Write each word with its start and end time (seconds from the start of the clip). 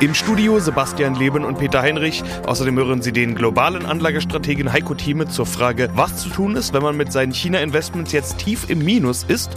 Im 0.00 0.14
Studio 0.14 0.58
Sebastian 0.58 1.14
Leben 1.14 1.44
und 1.44 1.58
Peter 1.58 1.82
Heinrich. 1.82 2.22
Außerdem 2.46 2.76
hören 2.76 3.02
Sie 3.02 3.12
den 3.12 3.34
globalen 3.34 3.86
Anlagestrategen 3.86 4.72
Heiko 4.72 4.94
Thieme 4.94 5.28
zur 5.28 5.46
Frage, 5.46 5.90
was 5.94 6.16
zu 6.18 6.28
tun 6.28 6.56
ist, 6.56 6.72
wenn 6.72 6.82
man 6.82 6.96
mit 6.96 7.12
seinen 7.12 7.32
China-Investments 7.32 8.12
jetzt 8.12 8.38
tief 8.38 8.68
im 8.68 8.84
Minus 8.84 9.24
ist 9.24 9.50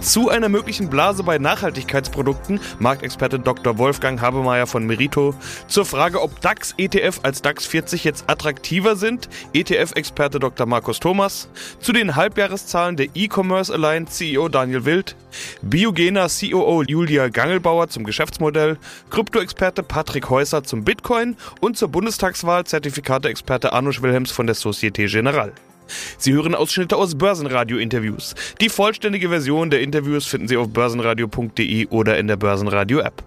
zu 0.00 0.28
einer 0.28 0.48
möglichen 0.48 0.88
Blase 0.88 1.22
bei 1.22 1.38
Nachhaltigkeitsprodukten, 1.38 2.60
Marktexperte 2.78 3.38
Dr. 3.38 3.78
Wolfgang 3.78 4.20
Habemeyer 4.20 4.66
von 4.66 4.86
Merito. 4.86 5.34
Zur 5.66 5.84
Frage, 5.84 6.22
ob 6.22 6.40
DAX, 6.40 6.74
ETF 6.78 7.20
als 7.22 7.42
DAX 7.42 7.66
40 7.66 8.04
jetzt 8.04 8.24
attraktiver 8.28 8.96
sind, 8.96 9.28
ETF-Experte 9.54 10.38
Dr. 10.38 10.66
Markus 10.66 11.00
Thomas. 11.00 11.48
Zu 11.80 11.92
den 11.92 12.16
Halbjahreszahlen 12.16 12.96
der 12.96 13.08
E-Commerce 13.14 13.72
Alliance 13.72 14.12
CEO 14.12 14.48
Daniel 14.48 14.84
Wild. 14.84 15.16
Biogena 15.62 16.28
COO 16.28 16.82
Julia 16.82 17.28
Gangelbauer 17.28 17.88
zum 17.88 18.04
Geschäftsmodell. 18.04 18.78
Krypto-Experte 19.28 19.82
Patrick 19.82 20.30
Häuser 20.30 20.64
zum 20.64 20.84
Bitcoin 20.84 21.36
und 21.60 21.76
zur 21.76 21.88
Bundestagswahl 21.88 22.64
Zertifikate-Experte 22.64 23.74
Arnusch 23.74 24.00
Wilhelms 24.00 24.30
von 24.30 24.46
der 24.46 24.54
Societe 24.54 25.04
Generale. 25.04 25.52
Sie 26.16 26.32
hören 26.32 26.54
Ausschnitte 26.54 26.96
aus 26.96 27.14
Börsenradio-Interviews. 27.14 28.34
Die 28.62 28.70
vollständige 28.70 29.28
Version 29.28 29.68
der 29.68 29.82
Interviews 29.82 30.24
finden 30.24 30.48
Sie 30.48 30.56
auf 30.56 30.70
börsenradio.de 30.70 31.88
oder 31.88 32.18
in 32.18 32.26
der 32.26 32.36
Börsenradio-App. 32.36 33.22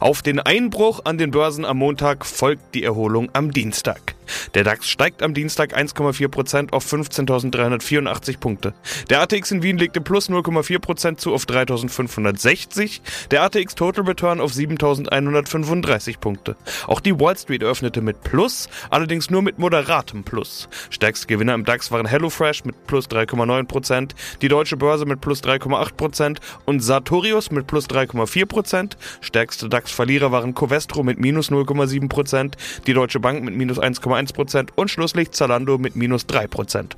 Auf 0.00 0.22
den 0.22 0.40
Einbruch 0.40 1.02
an 1.04 1.18
den 1.18 1.30
Börsen 1.30 1.64
am 1.64 1.76
Montag 1.76 2.26
folgt 2.26 2.74
die 2.74 2.82
Erholung 2.82 3.28
am 3.32 3.52
Dienstag. 3.52 4.15
Der 4.54 4.64
DAX 4.64 4.88
steigt 4.88 5.22
am 5.22 5.34
Dienstag 5.34 5.76
1,4% 5.76 6.72
auf 6.72 6.92
15.384 6.92 8.38
Punkte. 8.38 8.74
Der 9.10 9.20
ATX 9.20 9.50
in 9.50 9.62
Wien 9.62 9.78
legte 9.78 10.00
plus 10.00 10.28
0,4% 10.28 11.16
zu 11.16 11.34
auf 11.34 11.44
3.560. 11.44 13.00
Der 13.30 13.42
ATX 13.42 13.74
Total 13.74 14.04
Return 14.04 14.40
auf 14.40 14.52
7.135 14.52 16.18
Punkte. 16.18 16.56
Auch 16.86 17.00
die 17.00 17.18
Wall 17.18 17.36
Street 17.36 17.62
öffnete 17.62 18.00
mit 18.00 18.22
Plus, 18.22 18.68
allerdings 18.90 19.30
nur 19.30 19.42
mit 19.42 19.58
moderatem 19.58 20.24
Plus. 20.24 20.68
Stärkste 20.90 21.26
Gewinner 21.26 21.54
im 21.54 21.64
DAX 21.64 21.90
waren 21.90 22.06
HelloFresh 22.06 22.64
mit 22.64 22.86
plus 22.86 23.06
3,9%, 23.08 24.12
die 24.42 24.48
Deutsche 24.48 24.76
Börse 24.76 25.06
mit 25.06 25.20
plus 25.20 25.42
3,8% 25.42 26.38
und 26.64 26.80
Sartorius 26.80 27.50
mit 27.50 27.66
plus 27.66 27.88
3,4%. 27.88 28.96
Stärkste 29.20 29.68
DAX-Verlierer 29.68 30.32
waren 30.32 30.54
Covestro 30.54 31.02
mit 31.02 31.18
minus 31.18 31.50
0,7%, 31.50 32.54
die 32.86 32.94
Deutsche 32.94 33.20
Bank 33.20 33.44
mit 33.44 33.54
minus 33.54 33.78
1,1%, 33.78 34.15
1% 34.16 34.70
und 34.74 34.90
schlusslich 34.90 35.30
Zalando 35.30 35.78
mit 35.78 35.94
minus 35.96 36.26
3%. 36.26 36.92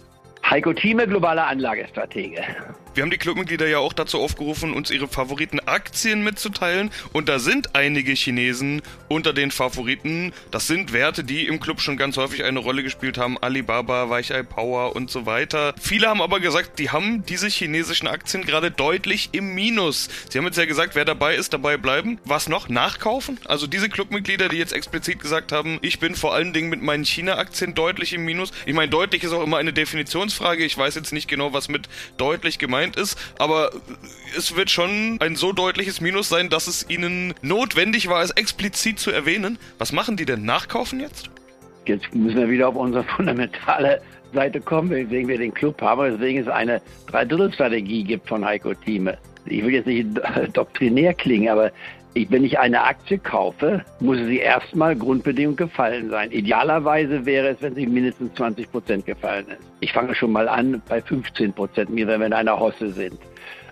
Heiko 0.49 0.73
Thieme, 0.73 1.07
globaler 1.07 1.47
Anlagestratege. 1.47 2.43
Wir 2.99 3.03
haben 3.03 3.13
die 3.13 3.19
Clubmitglieder 3.19 3.69
ja 3.69 3.79
auch 3.79 3.93
dazu 3.93 4.19
aufgerufen, 4.19 4.75
uns 4.75 4.91
ihre 4.91 5.07
Favoritenaktien 5.07 6.25
mitzuteilen. 6.25 6.91
Und 7.13 7.29
da 7.29 7.39
sind 7.39 7.77
einige 7.77 8.11
Chinesen 8.11 8.83
unter 9.07 9.33
den 9.33 9.53
Favoriten. 9.53 10.33
Das 10.51 10.67
sind 10.67 10.93
Werte, 10.93 11.23
die 11.23 11.47
im 11.47 11.61
Club 11.61 11.81
schon 11.81 11.97
ganz 11.97 12.17
häufig 12.17 12.43
eine 12.43 12.59
Rolle 12.59 12.83
gespielt 12.83 13.17
haben. 13.17 13.39
Alibaba, 13.39 14.11
Weichei 14.11 14.43
Power 14.43 14.97
und 14.97 15.13
so 15.13 15.27
weiter. 15.27 15.77
Viele 15.81 16.09
haben 16.09 16.21
aber 16.21 16.41
gesagt, 16.41 16.81
die 16.81 16.91
haben 16.91 17.25
diese 17.25 17.47
chinesischen 17.47 18.09
Aktien 18.09 18.45
gerade 18.45 18.73
deutlich 18.73 19.29
im 19.31 19.55
Minus. 19.55 20.09
Sie 20.29 20.37
haben 20.37 20.47
jetzt 20.47 20.59
ja 20.59 20.65
gesagt, 20.65 20.97
wer 20.97 21.05
dabei 21.05 21.37
ist, 21.37 21.53
dabei 21.53 21.77
bleiben. 21.77 22.19
Was 22.25 22.49
noch? 22.49 22.69
Nachkaufen? 22.69 23.39
Also 23.45 23.69
diese 23.69 23.89
Clubmitglieder, 23.89 24.49
die 24.49 24.57
jetzt 24.57 24.73
explizit 24.73 25.21
gesagt 25.21 25.53
haben, 25.53 25.79
ich 25.83 26.01
bin 26.01 26.17
vor 26.17 26.35
allen 26.35 26.53
Dingen 26.53 26.69
mit 26.69 26.83
meinen 26.83 27.05
China-Aktien 27.05 27.77
deutlich 27.77 28.13
im 28.13 28.25
Minus. 28.25 28.51
Ich 28.67 28.75
meine, 28.75 28.91
deutlich 28.91 29.23
ist 29.23 29.31
auch 29.31 29.45
immer 29.45 29.59
eine 29.59 29.73
Definitionsfrage. 29.73 30.65
Ich 30.65 30.77
weiß 30.77 30.97
jetzt 30.97 31.13
nicht 31.13 31.29
genau, 31.29 31.53
was 31.53 31.69
mit 31.69 31.89
deutlich 32.17 32.59
gemeint 32.59 32.88
gemeint 32.89 32.97
ist, 32.97 33.19
aber 33.39 33.71
es 34.37 34.57
wird 34.57 34.71
schon 34.71 35.19
ein 35.21 35.37
so 35.37 35.53
deutliches 35.53 36.01
Minus 36.01 36.29
sein, 36.29 36.49
dass 36.49 36.67
es 36.67 36.89
ihnen 36.89 37.35
notwendig 37.43 38.09
war, 38.09 38.23
es 38.23 38.31
explizit 38.31 38.99
zu 38.99 39.11
erwähnen. 39.11 39.59
Was 39.79 39.93
machen 39.93 40.17
die 40.17 40.25
denn? 40.25 40.45
Nachkaufen 40.45 41.01
jetzt? 41.01 41.31
Jetzt 41.87 42.15
müssen 42.15 42.39
wir 42.39 42.51
wieder 42.51 42.69
auf 42.69 42.77
unsere 42.77 43.05
fundamentale 43.05 44.01
Seite 44.35 44.61
kommen, 44.61 44.91
weswegen 44.91 45.29
wir 45.29 45.39
den 45.39 45.55
Club 45.55 45.81
haben, 45.81 46.13
weswegen 46.13 46.43
es 46.43 46.49
eine 46.49 46.83
Dreidrittelstrategie 47.07 48.05
gibt 48.05 48.29
von 48.29 48.45
Heiko 48.45 48.75
Thieme. 48.75 49.17
Ich 49.47 49.65
will 49.65 49.73
jetzt 49.73 49.87
nicht 49.87 50.09
doktrinär 50.53 51.15
klingen, 51.15 51.49
aber 51.49 51.73
wenn 52.15 52.45
ich 52.45 52.59
eine 52.59 52.83
Aktie 52.83 53.19
kaufe, 53.19 53.85
muss 54.01 54.19
sie 54.19 54.39
erstmal 54.39 54.97
Grundbedingung 54.97 55.57
gefallen 55.57 56.11
sein. 56.11 56.31
Idealerweise 56.31 57.25
wäre 57.25 57.49
es, 57.49 57.63
wenn 57.63 57.75
sie 57.75 57.87
mindestens 57.87 58.35
20 58.35 58.71
Prozent 58.71 59.07
gefallen 59.07 59.47
ist. 59.49 59.61
Ich 59.81 59.93
fange 59.93 60.15
schon 60.15 60.33
mal 60.33 60.49
an 60.49 60.83
bei 60.89 61.01
15 61.01 61.53
Prozent, 61.53 61.91
wenn 61.93 62.09
wir 62.21 62.27
in 62.27 62.33
einer 62.33 62.59
Hosse 62.59 62.91
sind. 62.91 63.19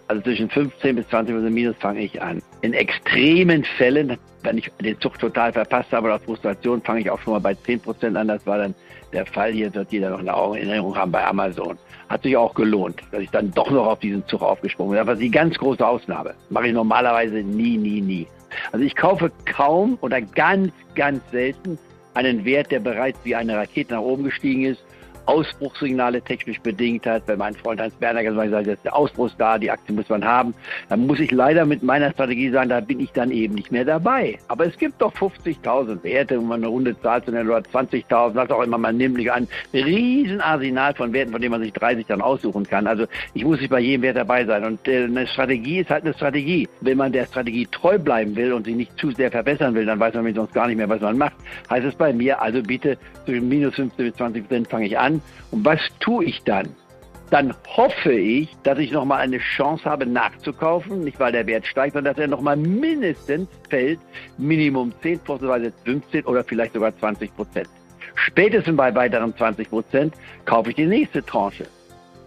Also 0.09 0.23
zwischen 0.23 0.49
15 0.49 0.97
bis 0.97 1.09
20 1.09 1.35
Prozent 1.35 1.55
Minus 1.55 1.77
fange 1.79 2.01
ich 2.01 2.23
an. 2.23 2.41
In 2.63 2.75
extremen 2.75 3.65
Fällen, 3.65 4.17
wenn 4.45 4.59
ich 4.59 4.71
den 4.81 5.01
Zug 5.01 5.19
total 5.19 5.53
verpasst 5.53 5.91
habe 5.93 6.07
oder 6.07 6.21
Frustration, 6.21 6.81
fange 6.83 7.01
ich 7.01 7.11
auch 7.11 7.21
schon 7.21 7.33
mal 7.33 7.41
bei 7.41 7.55
10 7.55 7.81
Prozent 7.81 8.17
an. 8.17 8.29
Das 8.29 8.47
war 8.47 8.59
dann 8.59 8.75
der 9.13 9.27
Fall 9.27 9.53
hier, 9.53 9.73
wird 9.75 9.93
jeder 9.93 10.11
noch 10.11 10.19
eine 10.19 10.31
Erinnerung 10.31 10.97
haben 10.97 11.13
bei 11.13 11.25
Amazon. 11.25 11.79
Hat 12.09 12.23
sich 12.23 12.37
auch 12.37 12.55
gelohnt, 12.55 13.01
dass 13.11 13.23
ich 13.23 13.31
dann 13.31 13.51
doch 13.53 13.71
noch 13.71 13.87
auf 13.87 13.99
diesen 14.01 14.27
Zug 14.27 14.43
aufgesprungen 14.43 14.93
bin. 14.93 14.99
Das 14.99 15.07
war 15.07 15.15
die 15.17 15.31
ganz 15.31 15.57
große 15.59 15.87
Ausnahme. 15.87 16.35
Mache 16.51 16.69
ich 16.69 16.73
normalerweise 16.73 17.37
nie, 17.37 17.77
nie, 17.77 18.01
nie. 18.01 18.27
Also 18.73 18.85
ich 18.85 18.95
kaufe 18.95 19.31
kaum 19.45 19.99
oder 20.01 20.21
ganz, 20.21 20.73
ganz 20.95 21.21
selten 21.31 21.79
einen 22.15 22.45
Wert, 22.45 22.71
der 22.71 22.81
bereits 22.81 23.19
wie 23.25 23.35
eine 23.35 23.57
Rakete 23.57 23.95
nach 23.95 24.01
oben 24.01 24.25
gestiegen 24.25 24.65
ist 24.65 24.86
Ausbruchssignale 25.27 26.23
technisch 26.23 26.61
bedingt 26.61 27.07
hat. 27.07 27.25
Wenn 27.27 27.39
mein 27.39 27.55
Freund 27.55 27.81
Hans 27.81 27.95
Berner 27.95 28.21
hat, 28.21 28.67
jetzt 28.67 28.85
der 28.85 28.97
Ausbruch 28.97 29.27
ist 29.27 29.37
da, 29.39 29.59
die 29.59 29.71
Aktie 29.71 29.95
muss 29.95 30.09
man 30.09 30.25
haben, 30.25 30.55
dann 30.89 31.07
muss 31.07 31.21
ich 31.21 31.31
leider 31.31 31.67
mit 31.67 31.83
meiner 31.83 32.11
Strategie 32.13 32.51
sagen, 32.51 32.71
da 32.71 32.81
bin 32.81 33.01
ich 33.01 33.13
dann 33.13 33.31
eben 33.31 33.55
nicht 33.55 33.73
mehr 33.73 33.85
dabei. 33.85 34.39
Aber 34.49 34.67
es 34.67 34.77
gibt 34.79 35.03
doch 35.03 35.13
50.000 35.15 36.03
Werte, 36.05 36.39
wo 36.39 36.45
man 36.45 36.61
eine 36.61 36.69
Runde 36.69 36.99
zahlt, 37.01 37.29
oder 37.29 37.59
20.000, 37.59 38.35
was 38.35 38.51
auch 38.51 38.63
immer 38.63 38.79
man 38.79 38.97
nimmt, 38.97 39.19
ein 39.29 39.49
Riesenarsenal 39.75 40.95
von 40.95 41.13
Werten, 41.13 41.33
von 41.33 41.41
denen 41.41 41.53
man 41.53 41.63
sich 41.63 41.73
30 41.73 42.07
dann 42.07 42.21
aussuchen 42.21 42.65
kann. 42.65 42.87
Also 42.87 43.07
ich 43.35 43.45
muss 43.45 43.61
nicht 43.61 43.71
bei 43.71 43.81
jedem 43.81 44.03
Wert 44.03 44.17
dabei 44.17 44.45
sein. 44.45 44.65
Und 44.65 44.87
äh, 44.87 45.05
eine 45.05 45.27
Strategie 45.27 45.81
ist 45.81 45.91
halt 45.91 46.05
eine 46.05 46.15
Strategie. 46.15 46.69
Wenn 46.81 46.99
man 46.99 47.13
der 47.13 47.27
Strategie 47.27 47.67
treu 47.67 47.99
bleiben 47.99 48.37
will 48.37 48.53
und 48.53 48.67
sich 48.67 48.77
nicht 48.77 48.97
zu 48.99 49.11
sehr 49.11 49.31
verbessern 49.31 49.75
will, 49.75 49.87
dann 49.87 49.99
weiß 49.99 50.15
man 50.15 50.35
sonst 50.35 50.55
gar 50.55 50.69
nicht 50.69 50.77
mehr, 50.77 50.89
was 50.89 51.01
man 51.01 51.19
macht. 51.19 51.37
Heißt 51.71 51.87
es 51.87 51.95
bei 51.95 52.13
mir, 52.13 52.41
also 52.41 52.63
bitte 52.63 52.97
zwischen 53.25 53.49
minus 53.49 53.75
15 53.75 54.07
bis 54.07 54.15
20 54.17 54.43
Prozent 54.43 54.69
fange 54.69 54.87
ich 54.87 54.99
an 54.99 55.16
und 55.51 55.65
was 55.65 55.81
tue 56.01 56.25
ich 56.25 56.43
dann? 56.45 56.69
Dann 57.31 57.55
hoffe 57.67 58.13
ich, 58.13 58.57
dass 58.63 58.79
ich 58.79 58.93
nochmal 58.93 59.21
eine 59.21 59.39
Chance 59.39 59.85
habe 59.85 60.07
nachzukaufen, 60.07 61.01
nicht 61.01 61.19
weil 61.19 61.33
der 61.33 61.47
Wert 61.47 61.67
steigt, 61.67 61.95
sondern 61.95 62.15
dass 62.15 62.23
er 62.23 62.29
nochmal 62.29 62.57
mindestens 62.57 63.49
fällt, 63.69 63.99
Minimum 64.39 64.93
10, 65.03 65.21
vorzugsweise 65.21 65.73
15 65.85 66.25
oder 66.25 66.45
vielleicht 66.45 66.75
sogar 66.75 66.97
20 66.97 67.35
Prozent. 67.35 67.69
Spätestens 68.15 68.77
bei 68.77 68.95
weiteren 68.95 69.37
20 69.37 69.69
Prozent 69.69 70.15
kaufe 70.45 70.71
ich 70.71 70.77
die 70.77 70.87
nächste 70.87 71.25
Tranche. 71.25 71.67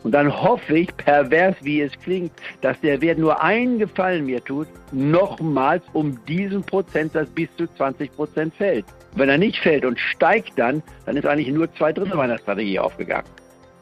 Und 0.04 0.14
dann 0.14 0.34
hoffe 0.42 0.78
ich, 0.78 0.96
pervers 0.96 1.56
wie 1.62 1.82
es 1.82 1.92
klingt, 2.00 2.32
dass 2.62 2.80
der 2.82 3.02
Wert 3.02 3.18
nur 3.18 3.42
einen 3.44 3.80
Gefallen 3.80 4.26
mir 4.26 4.44
tut, 4.44 4.68
nochmals 4.92 5.84
um 5.94 6.18
diesen 6.26 6.64
Prozentsatz 6.64 7.30
bis 7.30 7.50
zu 7.58 7.68
20 7.68 8.16
Prozent 8.16 8.54
fällt. 8.56 8.86
Wenn 9.16 9.30
er 9.30 9.38
nicht 9.38 9.60
fällt 9.60 9.84
und 9.86 10.00
steigt 10.00 10.58
dann, 10.58 10.82
dann 11.06 11.18
ist 11.18 11.26
eigentlich 11.26 11.50
nur 11.50 11.74
zwei 11.74 11.92
Drittel 11.92 12.16
meiner 12.16 12.38
Strategie 12.38 12.80
aufgegangen. 12.80 13.28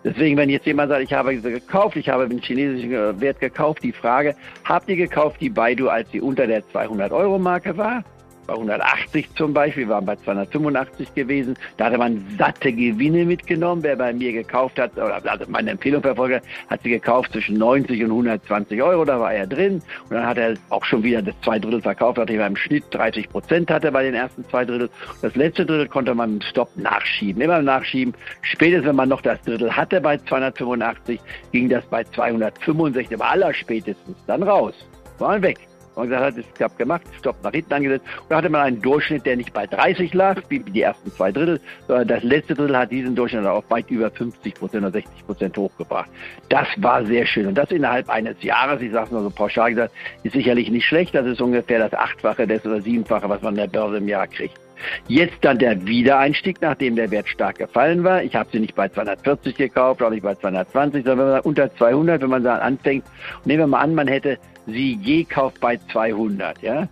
Deswegen, 0.03 0.37
wenn 0.37 0.49
jetzt 0.49 0.65
jemand 0.65 0.89
sagt, 0.89 1.03
ich 1.03 1.13
habe 1.13 1.35
gekauft, 1.35 1.97
ich 1.97 2.07
habe 2.07 2.29
den 2.29 2.39
chinesischen 2.39 3.19
Wert 3.19 3.39
gekauft, 3.39 3.83
die 3.83 3.91
Frage, 3.91 4.35
habt 4.63 4.87
ihr 4.89 4.95
gekauft 4.95 5.41
die 5.41 5.49
Baidu, 5.49 5.89
als 5.89 6.09
sie 6.11 6.21
unter 6.21 6.47
der 6.47 6.63
200-Euro-Marke 6.63 7.75
war? 7.77 8.03
Bei 8.47 8.53
180 8.53 9.35
zum 9.35 9.53
Beispiel, 9.53 9.87
wir 9.87 9.95
waren 9.95 10.05
bei 10.05 10.15
285 10.15 11.13
gewesen. 11.13 11.55
Da 11.75 11.85
hatte 11.85 11.97
man 11.97 12.25
satte 12.37 12.71
Gewinne 12.71 13.25
mitgenommen. 13.25 13.83
Wer 13.83 13.95
bei 13.95 14.13
mir 14.13 14.31
gekauft 14.31 14.79
hat, 14.79 14.93
oder 14.93 15.21
also 15.25 15.45
meine 15.47 15.71
Empfehlung 15.71 16.01
verfolgt 16.01 16.45
hat, 16.69 16.81
sie 16.81 16.89
gekauft 16.89 17.33
zwischen 17.33 17.57
90 17.57 18.03
und 18.03 18.11
120 18.11 18.81
Euro, 18.81 19.05
da 19.05 19.19
war 19.19 19.33
er 19.33 19.45
drin. 19.45 19.81
Und 20.09 20.11
dann 20.11 20.25
hat 20.25 20.37
er 20.37 20.55
auch 20.69 20.85
schon 20.85 21.03
wieder 21.03 21.21
das 21.21 21.35
zwei 21.41 21.59
Drittel 21.59 21.81
verkauft, 21.81 22.17
nachdem 22.17 22.39
er 22.39 22.47
im 22.47 22.55
Schnitt 22.55 22.85
30 22.91 23.29
Prozent 23.29 23.69
hatte 23.69 23.91
bei 23.91 24.03
den 24.03 24.15
ersten 24.15 24.45
zwei 24.49 24.65
Drittel. 24.65 24.89
Das 25.21 25.35
letzte 25.35 25.65
Drittel 25.65 25.87
konnte 25.87 26.15
man 26.15 26.35
im 26.35 26.41
Stopp 26.41 26.69
nachschieben, 26.75 27.41
immer 27.41 27.61
nachschieben. 27.61 28.13
Spätestens, 28.41 28.87
wenn 28.87 28.95
man 28.95 29.09
noch 29.09 29.21
das 29.21 29.41
Drittel 29.41 29.75
hatte 29.75 30.01
bei 30.01 30.17
285, 30.17 31.19
ging 31.51 31.69
das 31.69 31.85
bei 31.85 32.03
265, 32.03 33.13
aber 33.13 33.29
allerspätestens 33.29 34.17
dann 34.25 34.43
raus. 34.43 34.73
Waren 35.19 35.41
weg 35.41 35.66
und 35.97 36.09
gesagt 36.09 36.23
hat, 36.23 36.37
es 36.37 36.59
gab 36.59 36.77
gemacht, 36.77 37.01
Stopp 37.17 37.35
nach 37.43 37.51
hinten 37.51 37.73
angesetzt. 37.73 38.05
Und 38.21 38.29
da 38.29 38.37
hatte 38.37 38.49
man 38.49 38.61
einen 38.61 38.81
Durchschnitt, 38.81 39.25
der 39.25 39.35
nicht 39.35 39.53
bei 39.53 39.65
30 39.65 40.13
lag, 40.13 40.41
wie 40.49 40.59
die 40.59 40.81
ersten 40.81 41.11
zwei 41.11 41.31
Drittel, 41.31 41.59
sondern 41.87 42.07
das 42.07 42.23
letzte 42.23 42.53
Drittel 42.53 42.77
hat 42.77 42.91
diesen 42.91 43.15
Durchschnitt 43.15 43.45
auf 43.45 43.69
weit 43.69 43.89
über 43.89 44.11
50 44.11 44.53
Prozent 44.53 44.83
oder 44.83 44.91
60 44.91 45.25
Prozent 45.25 45.57
hochgebracht. 45.57 46.09
Das 46.49 46.67
war 46.77 47.05
sehr 47.05 47.25
schön. 47.25 47.47
Und 47.47 47.57
das 47.57 47.71
innerhalb 47.71 48.09
eines 48.09 48.41
Jahres, 48.43 48.81
ich 48.81 48.91
sage 48.91 49.05
es 49.05 49.11
mal 49.11 49.23
so 49.23 49.29
pauschal 49.29 49.71
gesagt, 49.71 49.93
ist 50.23 50.33
sicherlich 50.33 50.69
nicht 50.69 50.85
schlecht. 50.85 51.15
Das 51.15 51.25
ist 51.25 51.41
ungefähr 51.41 51.79
das 51.79 51.93
Achtfache 51.93 52.45
des 52.45 52.65
oder 52.65 52.81
Siebenfache, 52.81 53.27
was 53.27 53.41
man 53.41 53.55
in 53.55 53.61
der 53.61 53.67
Börse 53.67 53.97
im 53.97 54.07
Jahr 54.07 54.27
kriegt. 54.27 54.59
Jetzt 55.07 55.37
dann 55.41 55.57
der 55.57 55.85
Wiedereinstieg, 55.85 56.61
nachdem 56.61 56.95
der 56.95 57.09
Wert 57.11 57.27
stark 57.27 57.57
gefallen 57.57 58.03
war. 58.03 58.23
Ich 58.23 58.35
habe 58.35 58.49
sie 58.51 58.59
nicht 58.59 58.75
bei 58.75 58.89
240 58.89 59.55
gekauft, 59.55 60.03
auch 60.03 60.09
nicht 60.09 60.23
bei 60.23 60.35
220, 60.35 61.05
sondern 61.05 61.41
unter 61.41 61.73
200, 61.75 62.21
wenn 62.21 62.29
man 62.29 62.43
da 62.43 62.57
anfängt. 62.57 63.05
nehmen 63.45 63.59
wir 63.59 63.67
mal 63.67 63.79
an, 63.79 63.95
man 63.95 64.07
hätte 64.07 64.37
sie 64.67 64.99
je 65.01 65.23
gekauft 65.23 65.59
bei 65.59 65.79
200, 65.91 66.61
ja. 66.61 66.87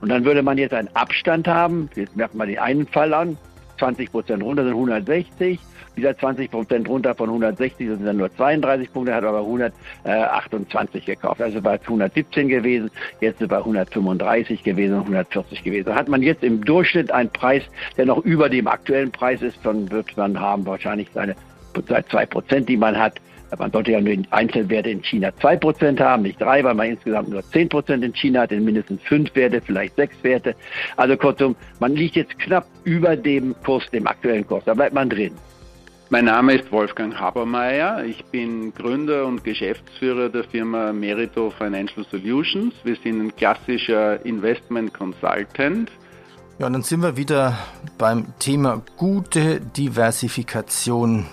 Und 0.00 0.10
dann 0.10 0.24
würde 0.24 0.42
man 0.42 0.58
jetzt 0.58 0.74
einen 0.74 0.88
Abstand 0.94 1.48
haben. 1.48 1.90
Jetzt 1.96 2.16
merkt 2.16 2.34
man 2.34 2.48
den 2.48 2.58
einen 2.58 2.86
Fall 2.86 3.12
an. 3.12 3.36
20 3.78 4.10
Prozent 4.10 4.42
runter 4.42 4.64
sind 4.64 4.74
160. 4.74 5.58
Dieser 5.96 6.16
20 6.16 6.50
Prozent 6.50 6.88
runter 6.88 7.14
von 7.14 7.28
160 7.28 7.88
sind 7.88 8.06
dann 8.06 8.18
nur 8.18 8.32
32 8.36 8.92
Punkte, 8.92 9.14
hat 9.14 9.24
aber 9.24 9.40
128 9.40 11.04
gekauft. 11.04 11.42
Also 11.42 11.60
bei 11.60 11.80
117 11.80 12.48
gewesen, 12.48 12.90
jetzt 13.20 13.40
ist 13.40 13.48
bei 13.48 13.58
135 13.58 14.62
gewesen 14.62 14.94
und 14.94 15.00
140 15.00 15.64
gewesen. 15.64 15.94
Hat 15.94 16.08
man 16.08 16.22
jetzt 16.22 16.44
im 16.44 16.64
Durchschnitt 16.64 17.10
einen 17.10 17.30
Preis, 17.30 17.64
der 17.96 18.06
noch 18.06 18.24
über 18.24 18.48
dem 18.48 18.68
aktuellen 18.68 19.10
Preis 19.10 19.42
ist, 19.42 19.58
dann 19.64 19.90
wird 19.90 20.16
man 20.16 20.38
haben 20.38 20.64
wahrscheinlich 20.66 21.08
seine 21.12 21.34
seit 21.86 22.08
zwei 22.08 22.26
Prozent, 22.26 22.68
die 22.68 22.76
man 22.76 22.98
hat, 22.98 23.20
man 23.56 23.70
sollte 23.70 23.92
ja 23.92 24.00
nur 24.00 24.16
Einzelwerte 24.30 24.90
in 24.90 25.02
China 25.02 25.30
2% 25.40 26.00
haben, 26.00 26.22
nicht 26.22 26.40
3, 26.40 26.64
weil 26.64 26.74
man 26.74 26.88
insgesamt 26.88 27.28
nur 27.28 27.40
10% 27.40 28.02
in 28.02 28.14
China 28.14 28.42
hat, 28.42 28.52
in 28.52 28.64
mindestens 28.64 29.02
5 29.02 29.34
Werte, 29.34 29.60
vielleicht 29.60 29.96
6 29.96 30.22
Werte. 30.22 30.54
Also 30.96 31.16
kurzum, 31.16 31.56
man 31.80 31.94
liegt 31.94 32.16
jetzt 32.16 32.38
knapp 32.38 32.66
über 32.84 33.16
dem 33.16 33.54
Kurs, 33.64 33.88
dem 33.90 34.06
aktuellen 34.06 34.46
Kurs. 34.46 34.64
Da 34.64 34.74
bleibt 34.74 34.94
man 34.94 35.08
drin. 35.08 35.32
Mein 36.10 36.24
Name 36.24 36.54
ist 36.54 36.72
Wolfgang 36.72 37.14
Habermeier. 37.20 38.02
Ich 38.04 38.24
bin 38.26 38.72
Gründer 38.72 39.26
und 39.26 39.44
Geschäftsführer 39.44 40.30
der 40.30 40.44
Firma 40.44 40.90
Merito 40.90 41.50
Financial 41.50 42.06
Solutions. 42.10 42.74
Wir 42.82 42.96
sind 42.96 43.20
ein 43.20 43.36
klassischer 43.36 44.24
Investment 44.24 44.94
Consultant. 44.94 45.90
Ja, 46.58 46.66
und 46.66 46.72
dann 46.72 46.82
sind 46.82 47.02
wir 47.02 47.18
wieder 47.18 47.58
beim 47.98 48.26
Thema 48.38 48.82
gute 48.96 49.60
Diversifikation 49.60 51.26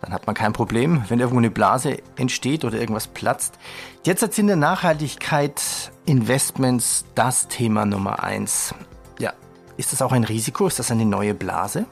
dann 0.00 0.12
hat 0.12 0.26
man 0.26 0.34
kein 0.34 0.52
Problem, 0.52 1.02
wenn 1.08 1.18
irgendwo 1.18 1.38
eine 1.38 1.50
Blase 1.50 1.98
entsteht 2.16 2.64
oder 2.64 2.78
irgendwas 2.78 3.08
platzt. 3.08 3.58
Jetzt 4.04 4.20
sind 4.20 4.38
in 4.38 4.46
der 4.46 4.56
Nachhaltigkeit 4.56 5.60
Investments 6.06 7.04
das 7.14 7.48
Thema 7.48 7.84
Nummer 7.84 8.22
eins. 8.22 8.74
Ja, 9.18 9.32
ist 9.76 9.92
das 9.92 10.02
auch 10.02 10.12
ein 10.12 10.24
Risiko? 10.24 10.66
Ist 10.66 10.78
das 10.78 10.90
eine 10.90 11.04
neue 11.04 11.34
Blase? 11.34 11.86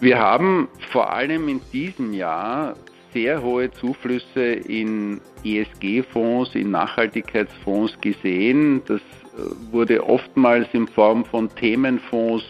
Wir 0.00 0.18
haben 0.18 0.68
vor 0.92 1.12
allem 1.12 1.48
in 1.48 1.60
diesem 1.72 2.12
Jahr 2.12 2.76
sehr 3.12 3.42
hohe 3.42 3.70
Zuflüsse 3.72 4.52
in 4.52 5.20
ESG-Fonds, 5.44 6.54
in 6.54 6.70
Nachhaltigkeitsfonds 6.70 8.00
gesehen. 8.00 8.82
Das 8.86 9.00
äh, 9.00 9.72
wurde 9.72 10.06
oftmals 10.06 10.68
in 10.72 10.86
Form 10.86 11.24
von 11.24 11.48
Themenfonds 11.56 12.44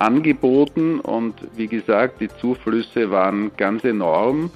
angeboten 0.00 0.98
und 1.00 1.34
wie 1.56 1.68
gesagt, 1.68 2.20
die 2.20 2.28
Zuflüsse 2.28 3.10
waren 3.10 3.52
ganz 3.56 3.84
enorm. 3.84 4.50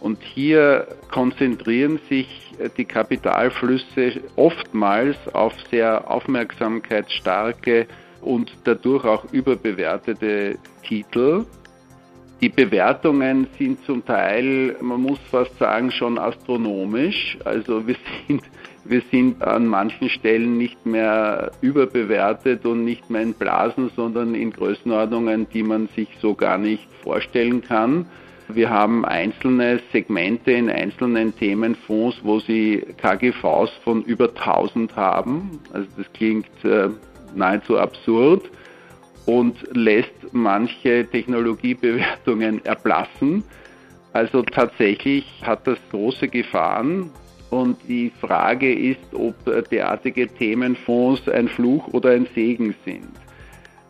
Und 0.00 0.22
hier 0.22 0.86
konzentrieren 1.10 1.98
sich 2.08 2.52
die 2.76 2.84
Kapitalflüsse 2.84 4.20
oftmals 4.36 5.16
auf 5.32 5.54
sehr 5.70 6.10
aufmerksamkeitsstarke 6.10 7.86
und 8.20 8.52
dadurch 8.64 9.04
auch 9.04 9.24
überbewertete 9.32 10.58
Titel. 10.86 11.46
Die 12.40 12.50
Bewertungen 12.50 13.46
sind 13.58 13.84
zum 13.86 14.04
Teil, 14.04 14.76
man 14.80 15.00
muss 15.00 15.18
fast 15.30 15.58
sagen, 15.58 15.90
schon 15.90 16.18
astronomisch. 16.18 17.38
Also 17.44 17.86
wir 17.86 17.96
sind 18.28 18.42
wir 18.88 19.02
sind 19.10 19.42
an 19.42 19.66
manchen 19.66 20.08
Stellen 20.08 20.56
nicht 20.56 20.86
mehr 20.86 21.50
überbewertet 21.60 22.64
und 22.66 22.84
nicht 22.84 23.10
mehr 23.10 23.22
in 23.22 23.34
Blasen, 23.34 23.90
sondern 23.96 24.34
in 24.34 24.52
Größenordnungen, 24.52 25.46
die 25.52 25.62
man 25.62 25.88
sich 25.96 26.08
so 26.20 26.34
gar 26.34 26.58
nicht 26.58 26.86
vorstellen 27.02 27.62
kann. 27.62 28.06
Wir 28.48 28.70
haben 28.70 29.04
einzelne 29.04 29.80
Segmente 29.92 30.52
in 30.52 30.70
einzelnen 30.70 31.34
Themenfonds, 31.36 32.20
wo 32.22 32.38
sie 32.38 32.84
KGVs 32.96 33.70
von 33.82 34.02
über 34.02 34.28
1000 34.28 34.94
haben. 34.94 35.60
Also 35.72 35.88
das 35.96 36.12
klingt 36.12 36.46
äh, 36.64 36.88
nahezu 37.34 37.78
absurd 37.78 38.48
und 39.26 39.56
lässt 39.72 40.32
manche 40.32 41.06
Technologiebewertungen 41.10 42.64
erblassen. 42.64 43.42
Also 44.12 44.42
tatsächlich 44.42 45.26
hat 45.42 45.66
das 45.66 45.78
große 45.90 46.28
Gefahren 46.28 47.10
und 47.50 47.76
die 47.88 48.10
Frage 48.20 48.72
ist, 48.72 49.14
ob 49.14 49.34
derartige 49.70 50.28
Themenfonds 50.28 51.28
ein 51.28 51.48
Fluch 51.48 51.88
oder 51.88 52.10
ein 52.10 52.26
Segen 52.34 52.74
sind. 52.84 53.08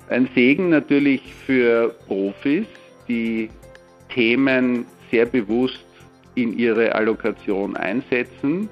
Ein 0.09 0.29
Segen 0.35 0.69
natürlich 0.69 1.23
für 1.47 1.95
Profis, 2.07 2.67
die 3.09 3.51
Themen 4.09 4.87
sehr 5.11 5.27
bewusst 5.27 5.85
in 6.35 6.57
ihre 6.59 6.95
Allokation 6.95 7.77
einsetzen, 7.77 8.69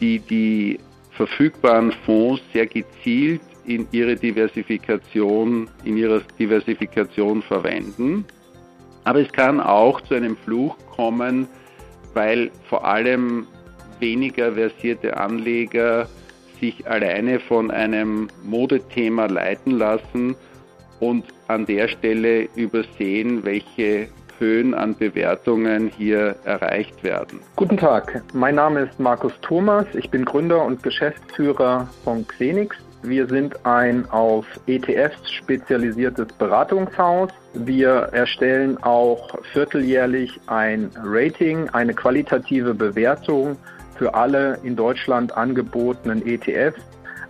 die 0.00 0.18
die 0.18 0.78
verfügbaren 1.12 1.92
Fonds 2.04 2.42
sehr 2.52 2.66
gezielt 2.66 3.40
in 3.66 3.86
ihre 3.92 4.16
Diversifikation, 4.16 5.68
in 5.84 5.96
ihrer 5.96 6.22
Diversifikation 6.38 7.42
verwenden. 7.42 8.24
Aber 9.04 9.20
es 9.20 9.30
kann 9.32 9.60
auch 9.60 10.00
zu 10.02 10.14
einem 10.14 10.36
Fluch 10.36 10.76
kommen, 10.96 11.46
weil 12.14 12.50
vor 12.68 12.84
allem 12.84 13.46
weniger 14.00 14.52
versierte 14.52 15.16
Anleger 15.16 16.08
sich 16.60 16.86
alleine 16.88 17.40
von 17.40 17.70
einem 17.70 18.28
Modethema 18.44 19.26
leiten 19.26 19.72
lassen 19.72 20.36
und 21.00 21.24
an 21.48 21.66
der 21.66 21.88
Stelle 21.88 22.48
übersehen, 22.54 23.44
welche 23.44 24.08
Höhen 24.38 24.74
an 24.74 24.94
Bewertungen 24.96 25.90
hier 25.96 26.36
erreicht 26.44 27.04
werden. 27.04 27.40
Guten 27.56 27.76
Tag, 27.76 28.22
mein 28.32 28.54
Name 28.54 28.80
ist 28.80 28.98
Markus 28.98 29.32
Thomas. 29.42 29.86
Ich 29.94 30.10
bin 30.10 30.24
Gründer 30.24 30.64
und 30.64 30.82
Geschäftsführer 30.82 31.88
von 32.04 32.26
Xenix. 32.26 32.76
Wir 33.02 33.26
sind 33.26 33.64
ein 33.64 34.08
auf 34.10 34.46
ETFs 34.66 35.30
spezialisiertes 35.30 36.28
Beratungshaus. 36.38 37.30
Wir 37.54 37.90
erstellen 38.12 38.76
auch 38.82 39.38
vierteljährlich 39.52 40.38
ein 40.46 40.90
Rating, 41.02 41.68
eine 41.70 41.94
qualitative 41.94 42.74
Bewertung 42.74 43.56
für 44.00 44.14
alle 44.14 44.58
in 44.62 44.76
Deutschland 44.76 45.36
angebotenen 45.36 46.26
ETFs 46.26 46.80